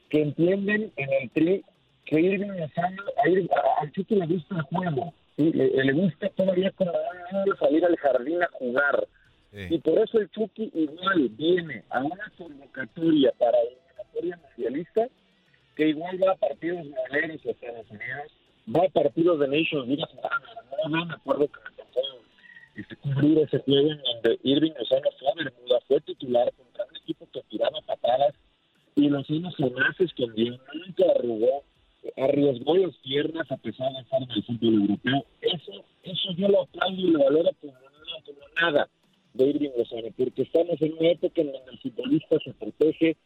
que 0.09 0.21
entienden 0.21 0.91
en 0.95 1.13
el 1.21 1.29
tri 1.31 1.63
que 2.05 2.19
Irving 2.19 2.47
Lozano, 2.59 3.03
a 3.23 3.27
Ir- 3.27 3.49
a- 3.51 3.81
al 3.81 3.91
Chucky 3.91 4.15
le 4.15 4.25
gusta 4.27 4.55
el 4.55 4.61
juego, 4.63 5.13
le 5.37 5.91
gusta 5.93 6.29
todavía 6.29 6.71
como 6.71 6.91
un 6.91 7.39
niño 7.43 7.55
salir 7.57 7.83
al 7.85 7.95
jardín 7.97 8.41
a 8.43 8.47
jugar. 8.53 9.07
Y 9.55 9.77
por 9.79 9.99
eso 9.99 10.19
el 10.19 10.29
Chucky 10.31 10.71
igual 10.73 11.29
viene 11.29 11.83
a 11.89 11.99
una 11.99 12.31
convocatoria 12.37 13.31
para 13.37 13.55
eliminatoria 13.59 14.39
mundialista 14.49 15.07
que 15.75 15.89
igual 15.89 16.19
va 16.23 16.31
a 16.31 16.35
partidos 16.35 16.85
moleros 16.87 17.45
a 17.45 17.51
Estados 17.51 17.89
Unidos, 17.91 18.31
va 18.75 18.85
a 18.85 18.89
partidos 18.89 19.39
de 19.39 19.47
Nations 19.47 19.87
League, 19.87 20.03
no, 20.83 20.89
no 20.89 21.05
me 21.05 21.13
acuerdo 21.13 21.47
que 21.47 21.59
me 21.59 21.75
tocó 21.75 22.01
este, 22.75 22.95
cubrir 22.95 23.39
ese 23.39 23.59
juego 23.59 23.91
en 23.91 24.01
donde 24.01 24.39
Irving 24.41 24.71
Lozano 24.71 25.09
fue 25.19 25.29
a 25.29 25.35
Bermuda, 25.35 25.79
fue 25.87 26.01
titular 26.01 26.51
contra 26.53 26.85
un 26.85 26.95
equipo 26.97 27.27
que 27.31 27.41
tiraba 27.43 27.79
patadas 27.81 28.33
y 28.95 29.07
Lozano 29.07 29.51
jamás 29.51 29.95
se 29.97 30.05
escondió, 30.05 30.59
nunca 30.73 31.03
arrugó, 31.15 31.63
arriesgó 32.17 32.77
las 32.77 32.95
piernas 32.97 33.51
a 33.51 33.57
pesar 33.57 33.93
de 33.93 33.99
estar 33.99 34.21
en 34.23 34.31
el 34.31 34.43
fútbol 34.43 34.73
europeo. 34.81 35.25
Eso, 35.41 35.85
eso 36.01 36.31
yo 36.37 36.47
lo 36.47 36.63
aplaudo 36.63 36.97
y 36.97 37.11
lo 37.11 37.23
valoro 37.23 37.51
como, 37.61 37.73
como 38.25 38.39
nada 38.59 38.89
de 39.33 39.45
Irving 39.47 39.71
Lozano, 39.77 40.09
porque 40.17 40.43
estamos 40.43 40.81
en 40.81 40.93
una 40.93 41.09
época 41.09 41.41
en 41.41 41.51
donde 41.51 41.71
el 41.71 41.79
futbolista 41.79 42.37
se 42.43 42.53
protege, 42.53 43.17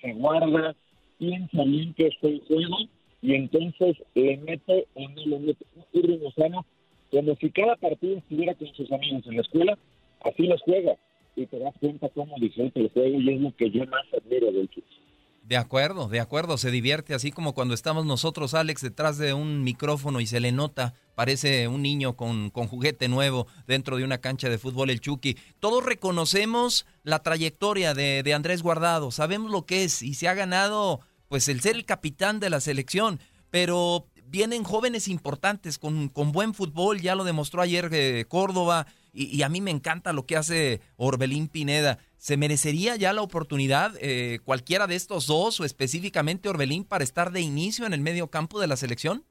se 0.00 0.12
guarda, 0.12 0.74
piensa 1.18 1.64
bien 1.64 1.94
que 1.94 2.08
está 2.08 2.28
el 2.28 2.40
juego 2.46 2.76
y 3.22 3.34
entonces 3.34 3.96
le 4.14 4.36
mete 4.38 4.86
o 4.94 5.08
no 5.08 5.38
le. 5.38 5.56
Irving 5.92 6.18
Lozano, 6.18 6.66
como 7.10 7.34
si 7.36 7.50
cada 7.50 7.76
partido 7.76 8.18
estuviera 8.18 8.54
con 8.54 8.68
sus 8.74 8.90
amigos 8.92 9.26
en 9.26 9.36
la 9.36 9.42
escuela, 9.42 9.78
así 10.22 10.46
los 10.46 10.60
juega 10.62 10.96
y 11.36 11.46
te 11.46 11.58
das 11.58 11.74
cuenta 11.80 12.08
cómo 12.10 12.36
disfruta 12.38 12.80
el 12.80 12.90
juego 12.90 13.20
y 13.20 13.34
es 13.34 13.40
lo 13.40 13.54
que 13.56 13.70
yo 13.70 13.84
más 13.86 14.04
admiro 14.12 14.52
del 14.52 14.68
Chucky. 14.68 15.03
De 15.44 15.58
acuerdo, 15.58 16.08
de 16.08 16.20
acuerdo, 16.20 16.56
se 16.56 16.70
divierte 16.70 17.12
así 17.12 17.30
como 17.30 17.52
cuando 17.52 17.74
estamos 17.74 18.06
nosotros, 18.06 18.54
Alex, 18.54 18.80
detrás 18.80 19.18
de 19.18 19.34
un 19.34 19.62
micrófono 19.62 20.20
y 20.20 20.26
se 20.26 20.40
le 20.40 20.52
nota, 20.52 20.94
parece 21.14 21.68
un 21.68 21.82
niño 21.82 22.16
con, 22.16 22.48
con 22.48 22.66
juguete 22.66 23.08
nuevo 23.08 23.46
dentro 23.66 23.98
de 23.98 24.04
una 24.04 24.18
cancha 24.18 24.48
de 24.48 24.56
fútbol, 24.56 24.88
el 24.88 25.00
Chucky. 25.00 25.36
Todos 25.60 25.84
reconocemos 25.84 26.86
la 27.02 27.18
trayectoria 27.18 27.92
de, 27.92 28.22
de 28.22 28.32
Andrés 28.32 28.62
Guardado, 28.62 29.10
sabemos 29.10 29.50
lo 29.50 29.66
que 29.66 29.84
es 29.84 30.00
y 30.00 30.14
se 30.14 30.28
ha 30.28 30.34
ganado 30.34 31.00
pues 31.28 31.46
el 31.48 31.60
ser 31.60 31.76
el 31.76 31.84
capitán 31.84 32.40
de 32.40 32.48
la 32.48 32.60
selección, 32.60 33.20
pero 33.50 34.06
vienen 34.24 34.64
jóvenes 34.64 35.08
importantes 35.08 35.78
con, 35.78 36.08
con 36.08 36.32
buen 36.32 36.54
fútbol, 36.54 37.02
ya 37.02 37.14
lo 37.14 37.24
demostró 37.24 37.60
ayer 37.60 37.90
eh, 37.92 38.24
Córdoba, 38.28 38.86
y, 39.14 39.34
y 39.34 39.42
a 39.42 39.48
mí 39.48 39.60
me 39.60 39.70
encanta 39.70 40.12
lo 40.12 40.26
que 40.26 40.36
hace 40.36 40.80
Orbelín 40.96 41.48
Pineda. 41.48 41.98
¿Se 42.16 42.36
merecería 42.36 42.96
ya 42.96 43.12
la 43.12 43.22
oportunidad 43.22 43.92
eh, 44.00 44.38
cualquiera 44.44 44.86
de 44.86 44.94
estos 44.94 45.26
dos 45.26 45.60
o 45.60 45.64
específicamente 45.64 46.48
Orbelín 46.48 46.84
para 46.84 47.04
estar 47.04 47.32
de 47.32 47.40
inicio 47.40 47.86
en 47.86 47.92
el 47.92 48.00
medio 48.00 48.28
campo 48.28 48.60
de 48.60 48.66
la 48.66 48.76
selección? 48.76 49.24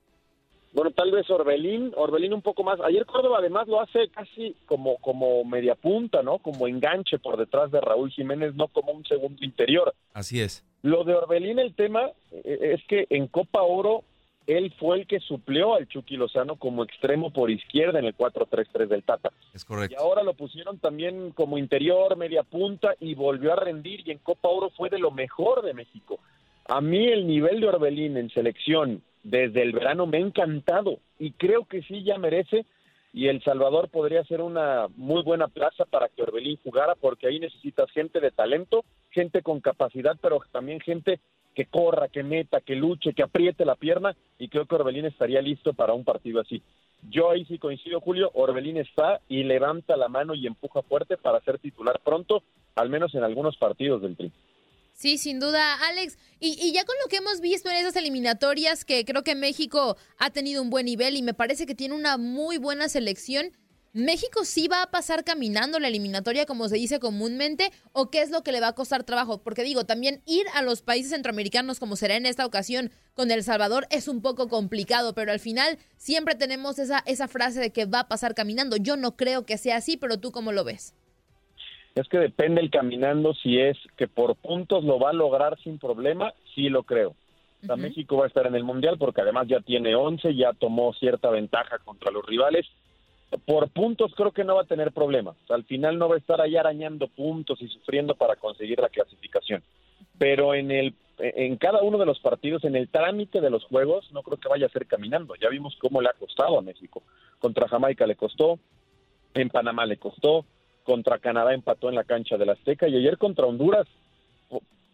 Bueno, 0.74 0.92
tal 0.92 1.12
vez 1.12 1.30
Orbelín, 1.30 1.92
Orbelín 1.96 2.34
un 2.34 2.42
poco 2.42 2.64
más. 2.64 2.80
Ayer 2.82 3.06
Córdoba 3.06 3.38
además 3.40 3.68
lo 3.68 3.80
hace 3.80 4.10
casi 4.10 4.56
como, 4.66 4.98
como 4.98 5.44
media 5.44 5.76
punta, 5.76 6.24
¿no? 6.24 6.40
Como 6.40 6.68
enganche 6.68 7.20
por 7.20 7.38
detrás 7.38 7.72
de 7.72 7.80
Raúl 7.80 8.12
Jiménez, 8.12 8.56
no 8.56 8.68
como 8.68 8.92
un 8.92 9.06
segundo 9.06 9.44
interior. 9.46 9.94
Así 10.14 10.42
es. 10.42 10.64
Lo 10.82 11.04
de 11.04 11.14
Orbelín, 11.14 11.60
el 11.60 11.76
tema 11.76 12.10
eh, 12.32 12.76
es 12.76 12.82
que 12.88 13.06
en 13.10 13.28
Copa 13.28 13.62
Oro 13.62 14.04
él 14.48 14.74
fue 14.80 15.00
el 15.00 15.08
que 15.08 15.20
suplió 15.20 15.76
al 15.76 15.88
Chucky 15.88 16.18
Lozano 16.18 16.58
como 16.58 16.84
extremo 16.84 17.32
por 17.32 17.50
izquierda 17.50 18.00
en 18.00 18.06
el 18.06 18.16
4-3-3 18.16 18.88
del 18.88 19.04
Tata. 19.04 19.32
Es 19.54 19.64
correcto. 19.64 19.96
Y 19.98 20.02
ahora 20.02 20.24
lo 20.24 20.34
pusieron 20.34 20.80
también 20.80 21.32
como 21.32 21.58
interior, 21.58 22.16
media 22.18 22.44
punta 22.44 22.96
y 23.00 23.16
volvió 23.16 23.54
a 23.54 23.58
rendir 23.58 24.08
y 24.08 24.12
en 24.12 24.18
Copa 24.20 24.50
Oro 24.50 24.70
fue 24.72 24.90
de 24.90 25.00
lo 25.00 25.12
mejor 25.12 25.64
de 25.64 25.74
México. 25.74 26.20
A 26.66 26.82
mí 26.82 27.08
el 27.08 27.28
nivel 27.28 27.60
de 27.60 27.68
Orbelín 27.68 28.18
en 28.18 28.30
selección 28.30 29.02
desde 29.24 29.62
el 29.62 29.72
verano 29.72 30.06
me 30.06 30.18
ha 30.18 30.22
encantado 30.22 31.00
y 31.20 31.32
creo 31.32 31.66
que 31.66 31.82
sí 31.84 32.04
ya 32.04 32.18
merece 32.18 32.66
y 33.14 33.28
El 33.28 33.44
Salvador 33.44 33.90
podría 33.90 34.24
ser 34.24 34.42
una 34.42 34.88
muy 34.96 35.22
buena 35.22 35.48
plaza 35.48 35.86
para 35.86 36.10
que 36.10 36.24
Orbelín 36.24 36.58
jugara 36.64 36.96
porque 36.96 37.28
ahí 37.28 37.40
necesitas 37.40 37.90
gente 37.92 38.20
de 38.20 38.32
talento, 38.32 38.84
gente 39.12 39.44
con 39.44 39.62
capacidad, 39.62 40.18
pero 40.20 40.42
también 40.52 40.80
gente 40.80 41.20
que 41.54 41.66
corra, 41.66 42.08
que 42.08 42.24
meta, 42.24 42.62
que 42.62 42.76
luche, 42.76 43.14
que 43.14 43.24
apriete 43.24 43.66
la 43.66 43.76
pierna 43.76 44.16
y 44.40 44.50
creo 44.50 44.66
que 44.66 44.76
Orbelín 44.76 45.06
estaría 45.06 45.42
listo 45.42 45.74
para 45.74 45.94
un 45.94 46.04
partido 46.04 46.42
así. 46.42 46.62
Yo 47.10 47.30
ahí 47.30 47.46
sí 47.46 47.58
coincido, 47.58 48.00
Julio, 48.00 48.32
Orbelín 48.34 48.78
está 48.78 49.22
y 49.28 49.44
levanta 49.44 49.98
la 49.98 50.08
mano 50.08 50.36
y 50.36 50.48
empuja 50.48 50.82
fuerte 50.82 51.18
para 51.18 51.42
ser 51.42 51.60
titular 51.60 52.00
pronto, 52.04 52.44
al 52.76 52.90
menos 52.90 53.14
en 53.14 53.24
algunos 53.24 53.58
partidos 53.58 54.02
del 54.02 54.16
Tri. 54.16 54.32
Sí, 54.94 55.18
sin 55.18 55.40
duda, 55.40 55.76
Alex. 55.90 56.18
Y, 56.40 56.58
y 56.62 56.72
ya 56.72 56.86
con 56.86 56.96
lo 57.04 57.10
que 57.10 57.18
hemos 57.18 57.42
visto 57.42 57.70
en 57.70 57.78
esas 57.78 57.96
eliminatorias, 57.96 58.86
que 58.86 59.04
creo 59.06 59.24
que 59.24 59.36
México 59.36 59.98
ha 60.18 60.30
tenido 60.30 60.62
un 60.62 60.70
buen 60.70 60.86
nivel 60.86 61.18
y 61.18 61.24
me 61.24 61.34
parece 61.34 61.66
que 61.66 61.76
tiene 61.76 61.96
una 61.96 62.18
muy 62.18 62.58
buena 62.58 62.88
selección, 62.88 63.52
¿México 63.94 64.44
sí 64.44 64.68
va 64.68 64.82
a 64.82 64.90
pasar 64.90 65.24
caminando 65.24 65.80
la 65.80 65.88
eliminatoria 65.88 66.48
como 66.48 66.68
se 66.68 66.78
dice 66.78 67.00
comúnmente 67.00 67.70
o 67.92 68.10
qué 68.10 68.24
es 68.24 68.32
lo 68.32 68.42
que 68.42 68.52
le 68.52 68.60
va 68.60 68.70
a 68.70 68.76
costar 68.76 69.04
trabajo? 69.04 69.44
Porque 69.44 69.62
digo, 69.62 69.86
también 69.86 70.22
ir 70.26 70.46
a 70.56 70.64
los 70.64 70.82
países 70.82 71.12
centroamericanos 71.12 71.80
como 71.80 71.96
será 71.96 72.16
en 72.16 72.26
esta 72.26 72.46
ocasión 72.46 72.90
con 73.14 73.30
El 73.30 73.44
Salvador 73.44 73.86
es 73.92 74.08
un 74.08 74.24
poco 74.24 74.50
complicado, 74.50 75.14
pero 75.14 75.32
al 75.32 75.40
final 75.40 75.78
siempre 75.96 76.34
tenemos 76.34 76.80
esa, 76.80 77.04
esa 77.06 77.28
frase 77.28 77.60
de 77.60 77.72
que 77.72 77.86
va 77.86 78.00
a 78.00 78.08
pasar 78.08 78.34
caminando. 78.34 78.78
Yo 78.78 78.98
no 78.98 79.16
creo 79.16 79.46
que 79.46 79.60
sea 79.60 79.78
así, 79.78 79.96
pero 79.96 80.20
tú 80.20 80.32
cómo 80.32 80.52
lo 80.52 80.64
ves? 80.64 80.96
es 81.96 82.08
que 82.08 82.18
depende 82.18 82.62
el 82.62 82.72
caminando 82.72 83.34
si 83.36 83.60
es 83.60 83.78
que 83.98 84.08
por 84.08 84.36
puntos 84.36 84.84
lo 84.84 85.00
va 85.00 85.12
a 85.12 85.14
lograr 85.14 85.60
sin 85.60 85.78
problema, 85.78 86.34
sí 86.56 86.70
lo 86.70 86.84
creo. 86.84 87.16
O 87.62 87.66
sea, 87.66 87.76
México 87.78 88.18
va 88.18 88.26
a 88.26 88.28
estar 88.28 88.46
en 88.46 88.56
el 88.56 88.64
Mundial 88.64 88.98
porque 88.98 89.22
además 89.22 89.48
ya 89.48 89.62
tiene 89.62 89.96
11, 89.96 90.36
ya 90.36 90.52
tomó 90.54 90.92
cierta 90.94 91.30
ventaja 91.30 91.78
contra 91.86 92.12
los 92.12 92.26
rivales. 92.26 92.66
Por 93.46 93.70
puntos 93.70 94.14
creo 94.16 94.32
que 94.32 94.44
no 94.44 94.56
va 94.56 94.62
a 94.62 94.68
tener 94.68 94.92
problemas. 94.92 95.36
Al 95.50 95.64
final 95.64 95.98
no 95.98 96.10
va 96.10 96.16
a 96.16 96.20
estar 96.20 96.40
ahí 96.42 96.56
arañando 96.56 97.08
puntos 97.08 97.62
y 97.62 97.68
sufriendo 97.68 98.16
para 98.16 98.36
conseguir 98.36 98.80
la 98.80 98.90
clasificación. 98.90 99.64
Pero 100.18 100.54
en 100.54 100.72
el 100.72 100.94
en 101.20 101.58
cada 101.58 101.84
uno 101.84 101.98
de 101.98 102.06
los 102.06 102.20
partidos, 102.20 102.64
en 102.64 102.76
el 102.76 102.90
trámite 102.90 103.40
de 103.40 103.50
los 103.50 103.64
juegos, 103.66 104.12
no 104.12 104.24
creo 104.24 104.40
que 104.40 104.50
vaya 104.50 104.66
a 104.66 104.70
ser 104.70 104.88
caminando. 104.88 105.36
Ya 105.36 105.50
vimos 105.50 105.76
cómo 105.80 106.02
le 106.02 106.10
ha 106.10 106.14
costado 106.14 106.58
a 106.58 106.62
México. 106.62 107.04
Contra 107.40 107.68
Jamaica 107.68 108.08
le 108.08 108.16
costó, 108.16 108.60
en 109.34 109.50
Panamá 109.50 109.86
le 109.86 109.98
costó, 109.98 110.46
contra 110.84 111.20
Canadá 111.20 111.54
empató 111.54 111.90
en 111.90 111.96
la 111.96 112.04
cancha 112.04 112.38
del 112.38 112.50
Azteca 112.50 112.88
y 112.88 112.96
ayer 112.96 113.18
contra 113.18 113.46
Honduras, 113.46 113.88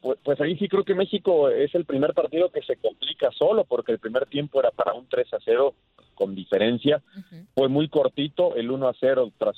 pues, 0.02 0.40
ahí 0.42 0.58
sí 0.58 0.68
creo 0.68 0.84
que 0.84 0.96
México 0.96 1.50
es 1.50 1.74
el 1.76 1.86
primer 1.86 2.14
partido 2.14 2.50
que 2.50 2.62
se 2.62 2.78
complica 2.78 3.30
solo 3.32 3.66
porque 3.66 3.92
el 3.92 4.00
primer 4.00 4.26
tiempo 4.28 4.60
era 4.60 4.72
para 4.72 4.94
un 4.94 5.08
3 5.08 5.34
a 5.34 5.38
0 5.44 5.74
con 6.16 6.36
diferencia. 6.36 7.02
Fue 7.54 7.68
muy 7.68 7.90
cortito 7.90 8.56
el 8.56 8.72
1 8.72 8.88
a 8.88 8.94
0 9.00 9.32
tras 9.38 9.56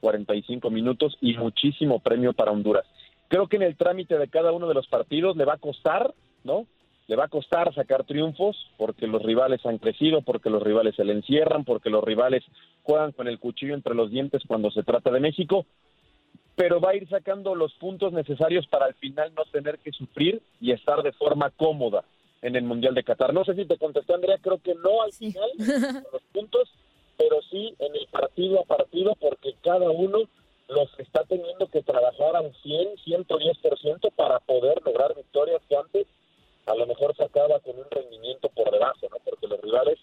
45 0.00 0.70
minutos 0.70 1.16
y 1.20 1.36
muchísimo 1.36 2.00
premio 2.00 2.32
para 2.32 2.52
Honduras. 2.52 2.86
Creo 3.28 3.46
que 3.46 3.56
en 3.56 3.62
el 3.62 3.76
trámite 3.76 4.18
de 4.18 4.28
cada 4.28 4.52
uno 4.52 4.68
de 4.68 4.74
los 4.74 4.86
partidos 4.88 5.36
le 5.36 5.44
va 5.44 5.54
a 5.54 5.58
costar, 5.58 6.14
¿no? 6.44 6.66
Le 7.06 7.16
va 7.16 7.24
a 7.24 7.28
costar 7.28 7.74
sacar 7.74 8.04
triunfos 8.04 8.56
porque 8.76 9.06
los 9.06 9.22
rivales 9.22 9.64
han 9.64 9.78
crecido, 9.78 10.22
porque 10.22 10.50
los 10.50 10.62
rivales 10.62 10.94
se 10.96 11.04
le 11.04 11.12
encierran, 11.14 11.64
porque 11.64 11.90
los 11.90 12.04
rivales 12.04 12.42
juegan 12.82 13.12
con 13.12 13.28
el 13.28 13.38
cuchillo 13.38 13.74
entre 13.74 13.94
los 13.94 14.10
dientes 14.10 14.42
cuando 14.46 14.70
se 14.70 14.82
trata 14.82 15.10
de 15.10 15.20
México, 15.20 15.66
pero 16.58 16.80
va 16.80 16.90
a 16.90 16.96
ir 16.96 17.08
sacando 17.08 17.54
los 17.54 17.72
puntos 17.74 18.12
necesarios 18.12 18.66
para 18.66 18.86
al 18.86 18.94
final 18.94 19.32
no 19.36 19.44
tener 19.44 19.78
que 19.78 19.92
sufrir 19.92 20.42
y 20.60 20.72
estar 20.72 21.04
de 21.04 21.12
forma 21.12 21.50
cómoda 21.50 22.02
en 22.42 22.56
el 22.56 22.64
Mundial 22.64 22.96
de 22.96 23.04
Qatar. 23.04 23.32
No 23.32 23.44
sé 23.44 23.54
si 23.54 23.64
te 23.64 23.78
contesté, 23.78 24.12
Andrea, 24.12 24.38
creo 24.42 24.58
que 24.58 24.74
no 24.74 25.02
al 25.02 25.12
final 25.12 25.48
los 26.12 26.22
puntos, 26.32 26.68
pero 27.16 27.40
sí 27.48 27.76
en 27.78 27.94
el 27.94 28.08
partido 28.08 28.58
a 28.60 28.64
partido, 28.64 29.14
porque 29.20 29.54
cada 29.62 29.88
uno 29.88 30.18
los 30.68 30.98
está 30.98 31.22
teniendo 31.24 31.68
que 31.68 31.82
trabajar 31.82 32.34
al 32.34 32.52
100, 32.52 32.96
110% 33.06 34.10
para 34.16 34.40
poder 34.40 34.82
lograr 34.84 35.14
victorias 35.14 35.62
que 35.68 35.76
antes 35.76 36.08
a 36.66 36.74
lo 36.74 36.88
mejor 36.88 37.14
se 37.14 37.22
acaba 37.22 37.60
con 37.60 37.78
un 37.78 37.86
rendimiento 37.88 38.48
por 38.48 38.72
debajo, 38.72 39.06
¿no? 39.08 39.18
Porque 39.24 39.46
los 39.46 39.60
rivales 39.60 39.98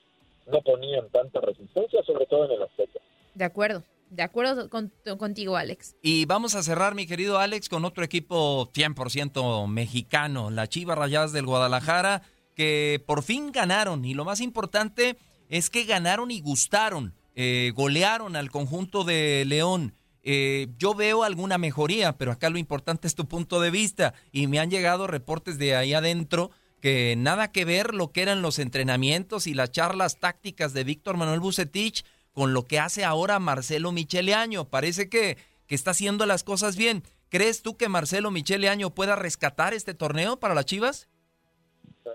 no 0.48 0.62
ponían 0.62 1.10
tanta 1.10 1.42
resistencia, 1.42 2.02
sobre 2.04 2.28
todo 2.28 2.46
en 2.46 2.52
el 2.54 2.64
aspecto. 2.64 3.02
De 3.34 3.44
acuerdo. 3.44 3.84
De 4.10 4.24
acuerdo 4.24 4.70
contigo, 4.70 5.58
Alex. 5.58 5.96
Y 6.02 6.26
vamos 6.26 6.56
a 6.56 6.64
cerrar, 6.64 6.96
mi 6.96 7.08
querido 7.08 7.40
Alex, 7.40 7.70
con 7.70 7.86
otro 7.86 8.04
equipo 8.04 8.72
100% 8.72 9.68
mexicano, 9.68 10.52
la 10.52 10.68
Chivas 10.68 10.98
Rayadas 10.98 11.34
del 11.34 11.46
Guadalajara, 11.46 12.22
que 12.56 13.04
por 13.06 13.24
fin 13.24 13.52
ganaron. 13.52 14.06
Y 14.06 14.14
lo 14.14 14.24
más 14.24 14.42
importante 14.42 15.18
es 15.50 15.70
que 15.70 15.84
ganaron 15.84 16.32
y 16.32 16.40
gustaron. 16.42 17.14
Eh, 17.36 17.74
golearon 17.76 18.36
al 18.36 18.52
conjunto 18.52 19.04
de 19.04 19.44
León. 19.46 19.94
Eh, 20.24 20.68
yo 20.78 20.96
veo 20.96 21.24
alguna 21.24 21.58
mejoría, 21.58 22.18
pero 22.18 22.32
acá 22.32 22.50
lo 22.50 22.58
importante 22.58 23.08
es 23.08 23.16
tu 23.16 23.28
punto 23.28 23.60
de 23.60 23.72
vista. 23.72 24.14
Y 24.32 24.48
me 24.48 24.60
han 24.60 24.72
llegado 24.72 25.08
reportes 25.08 25.58
de 25.58 25.76
ahí 25.76 25.94
adentro 25.94 26.52
que 26.82 27.16
nada 27.18 27.52
que 27.52 27.66
ver 27.66 27.94
lo 27.94 28.12
que 28.12 28.22
eran 28.22 28.42
los 28.42 28.60
entrenamientos 28.60 29.48
y 29.48 29.54
las 29.54 29.72
charlas 29.72 30.20
tácticas 30.20 30.74
de 30.74 30.84
Víctor 30.84 31.18
Manuel 31.18 31.40
Bucetich 31.40 32.06
con 32.36 32.54
lo 32.54 32.68
que 32.68 32.78
hace 32.78 33.04
ahora 33.04 33.40
Marcelo 33.40 33.92
Michele 33.92 34.36
Año. 34.36 34.66
Parece 34.66 35.10
que, 35.10 35.38
que 35.68 35.74
está 35.74 35.92
haciendo 35.92 36.28
las 36.28 36.44
cosas 36.44 36.78
bien. 36.78 37.02
¿Crees 37.30 37.64
tú 37.64 37.78
que 37.78 37.90
Marcelo 37.90 38.30
Michele 38.30 38.70
Año 38.70 38.92
pueda 38.92 39.16
rescatar 39.16 39.74
este 39.74 39.96
torneo 39.96 40.38
para 40.38 40.54
las 40.54 40.66
Chivas? 40.66 41.10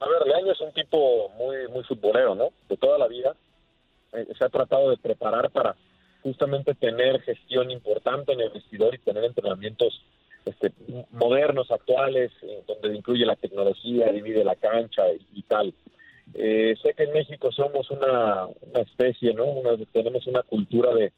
A 0.00 0.09
ver, 0.09 0.26
Leaño 0.26 0.52
es 0.52 0.61
un 0.61 0.72
tipo 0.72 1.30
muy, 1.30 1.66
muy 1.68 1.83
futbolero, 1.83 2.37
¿no? 2.37 2.50
De 2.68 2.76
toda 2.76 2.96
la 2.98 3.09
vida. 3.09 3.35
Eh, 4.12 4.26
se 4.38 4.44
ha 4.44 4.48
tratado 4.48 4.90
de 4.90 4.98
preparar 4.98 5.50
para 5.50 5.74
justamente 6.22 6.74
tener 6.74 7.20
gestión 7.22 7.70
importante 7.70 8.33
en 8.33 8.40
el 8.40 8.50
vestidor 8.50 8.94
y 8.94 8.98
tener 8.98 9.24
entrenamientos 9.24 10.04
este, 10.44 10.72
modernos, 11.11 11.70
actuales, 11.70 12.30
donde 12.66 12.96
incluye 12.96 13.24
la 13.24 13.37
tecnología, 13.37 14.12
divide 14.12 14.44
la 14.44 14.54
cancha 14.54 15.02
y, 15.33 15.42
tal. 15.42 15.74
Eh, 16.35 16.75
sé 16.83 16.95
que 16.95 17.05
en 17.05 17.12
México 17.12 17.51
somos 17.53 17.90
una, 17.90 18.49
especie, 18.75 19.35
¿no? 19.35 19.47
tenemos 19.93 20.27
una 20.27 20.43
cultura 20.43 20.95
de, 20.95 21.12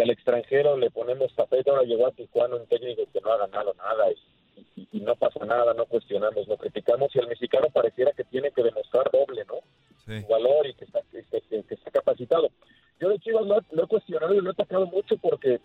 al 0.00 0.10
extranjero 0.10 0.76
le 0.76 0.90
ponemos 0.90 1.34
tapete, 1.34 1.70
ahora 1.70 1.82
llegó 1.82 2.06
a 2.06 2.12
Tijuana 2.12 2.56
un 2.56 2.66
técnico 2.66 3.02
que 3.12 3.20
no 3.20 3.32
ha 3.32 3.38
ganado 3.38 3.74
nada 3.74 4.06
y, 4.76 4.88
y, 4.92 5.00
no 5.00 5.14
pasa 5.16 5.44
nada, 5.44 5.74
no 5.74 5.86
cuestionamos, 5.86 6.46
no 6.46 6.56
criticamos 6.56 7.14
y 7.14 7.18
el 7.18 7.28
mexicano 7.28 7.68
pareciera 7.72 8.12
que 8.12 8.24
tiene 8.24 8.50
que 8.50 8.62
demostrar 8.62 9.10
doble, 9.10 9.44
¿no? 9.46 9.60
Su 10.04 10.26
valor 10.26 10.66
y 10.66 10.74
que 10.74 10.84
está, 10.84 11.00
que 11.10 11.74
está 11.74 11.90
capacitado 11.90 12.50
yo 13.00 13.08
de 13.08 13.18
Chivas 13.18 13.46
lo, 13.46 13.84
he 13.84 13.86
cuestionado 13.86 14.34
y 14.34 14.40
lo 14.40 14.50
he 14.50 14.52
atacado 14.52 14.86
mucho 14.86 15.16
porque 15.16 15.58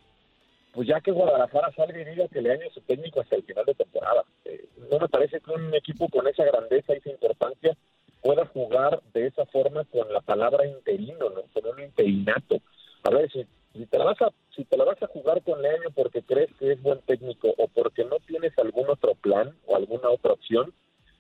pues 0.71 0.87
ya 0.87 0.99
que 1.01 1.11
Guadalajara 1.11 1.71
salga 1.75 1.99
y 1.99 2.05
diga 2.05 2.27
que 2.29 2.41
le 2.41 2.51
año 2.51 2.69
su 2.73 2.81
técnico 2.81 3.21
hasta 3.21 3.35
el 3.35 3.43
final 3.43 3.65
de 3.65 3.75
temporada. 3.75 4.23
Eh, 4.45 4.65
no 4.89 4.99
me 4.99 5.07
parece 5.07 5.39
que 5.39 5.51
un 5.51 5.73
equipo 5.73 6.07
con 6.09 6.27
esa 6.27 6.43
grandeza 6.43 6.93
y 6.93 6.97
esa 6.97 7.09
importancia 7.11 7.77
pueda 8.25 8.47
jugar 8.47 9.03
de 9.13 9.27
esa 9.27 9.45
forma 9.45 9.83
con 9.83 10.11
la 10.11 10.19
palabra 10.19 10.65
interino, 10.65 11.29
¿no? 11.29 11.43
Con 11.53 11.71
un 11.71 11.79
interinato. 11.79 12.57
A 13.03 13.11
ver, 13.11 13.31
si, 13.31 13.85
te 13.85 13.99
la 13.99 14.05
vas 14.05 14.19
a 14.19 14.31
si 14.55 14.65
te 14.65 14.77
la 14.77 14.83
vas 14.83 14.99
a 15.03 15.07
jugar 15.07 15.43
con 15.43 15.61
Leaño 15.61 15.91
porque 15.93 16.23
crees 16.23 16.49
que 16.57 16.71
es 16.71 16.81
buen 16.81 17.01
técnico 17.01 17.53
o 17.55 17.67
porque 17.67 18.03
no 18.03 18.17
tienes 18.25 18.57
algún 18.57 18.89
otro 18.89 19.13
plan 19.13 19.55
o 19.67 19.75
alguna 19.75 20.09
otra 20.09 20.33
opción, 20.33 20.73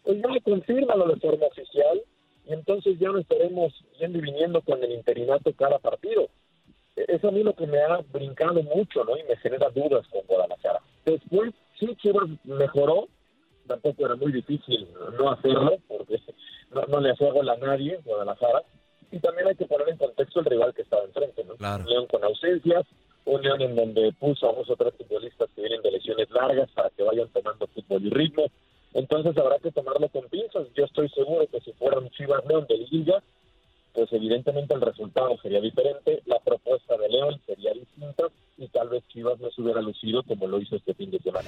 pues 0.03 0.17
ya 0.17 0.41
confírmalo 0.43 1.07
de 1.07 1.17
forma 1.17 1.45
oficial 1.45 2.01
y 2.47 2.53
entonces 2.53 2.97
ya 2.97 3.09
no 3.09 3.19
estaremos 3.19 3.71
yendo 3.99 4.17
y 4.17 4.21
viniendo 4.21 4.61
con 4.63 4.83
el 4.83 4.91
interinato 4.91 5.53
cada 5.53 5.77
partido. 5.77 6.29
E, 6.95 7.05
eso 7.09 7.27
a 7.27 7.31
mí 7.31 7.43
lo 7.43 7.53
que 7.53 7.67
me 7.67 7.81
ha 7.81 7.97
brincado 8.11 8.63
mucho, 8.63 9.03
¿no? 9.03 9.15
Y 9.15 9.21
me 9.29 9.37
genera 9.37 9.69
dudas 9.69 10.07
con 10.07 10.21
Guadalajara. 10.25 10.81
Después, 11.05 11.53
sí, 11.79 11.95
Chivas 11.97 12.29
mejoró, 12.45 13.09
tampoco 13.67 14.07
era 14.07 14.15
muy 14.15 14.31
difícil 14.31 14.87
no 15.19 15.29
hacerlo, 15.29 15.77
porque 15.87 16.15
no, 16.71 16.99
le 16.99 17.11
hacía 17.11 17.31
gol 17.31 17.49
a 17.49 17.57
nadie 17.57 17.99
Guadalajara. 18.03 18.63
Y 19.11 19.19
también 19.19 19.47
hay 19.47 19.55
que 19.55 19.65
poner 19.65 19.89
en 19.89 19.97
contexto 19.97 20.39
el 20.39 20.45
rival 20.45 20.73
que 20.73 20.81
estaba 20.81 21.03
enfrente, 21.03 21.43
¿no? 21.43 21.55
León 21.85 22.07
con 22.07 22.23
ausencias, 22.23 22.85
un 23.25 23.41
León 23.41 23.61
en 23.61 23.75
donde 23.75 24.11
puso 24.19 24.47
a 24.47 24.51
unos 24.51 24.69
otros 24.69 24.93
futbolistas 24.95 25.49
que 25.55 25.61
vienen 25.61 25.81
de 25.81 25.91
lesiones 25.91 26.29
largas 26.31 26.69
para 26.71 26.89
que 26.89 27.03
vayan 27.03 27.29
tomando 27.29 27.67
fútbol 27.67 28.05
y 28.05 28.09
ritmo. 28.09 28.45
Entonces 28.93 29.37
habrá 29.37 29.59
que 29.59 29.71
tomarlo 29.71 30.09
con 30.09 30.27
pinzas. 30.29 30.67
Yo 30.75 30.85
estoy 30.85 31.09
seguro 31.09 31.45
que 31.47 31.59
si 31.61 31.71
fuera 31.73 31.99
un 31.99 32.09
Chivas 32.11 32.45
León 32.45 32.65
de 32.67 32.77
Liga, 32.77 33.21
pues 33.93 34.11
evidentemente 34.11 34.73
el 34.73 34.81
resultado 34.81 35.37
sería 35.41 35.61
diferente, 35.61 36.21
la 36.25 36.39
propuesta 36.39 36.97
de 36.97 37.09
León 37.09 37.39
sería 37.45 37.73
distinta 37.73 38.25
y 38.57 38.67
tal 38.67 38.89
vez 38.89 39.07
Chivas 39.07 39.39
no 39.39 39.49
se 39.51 39.61
hubiera 39.61 39.81
lucido 39.81 40.23
como 40.23 40.47
lo 40.47 40.59
hizo 40.59 40.75
este 40.75 40.93
fin 40.93 41.11
de 41.11 41.19
semana. 41.19 41.47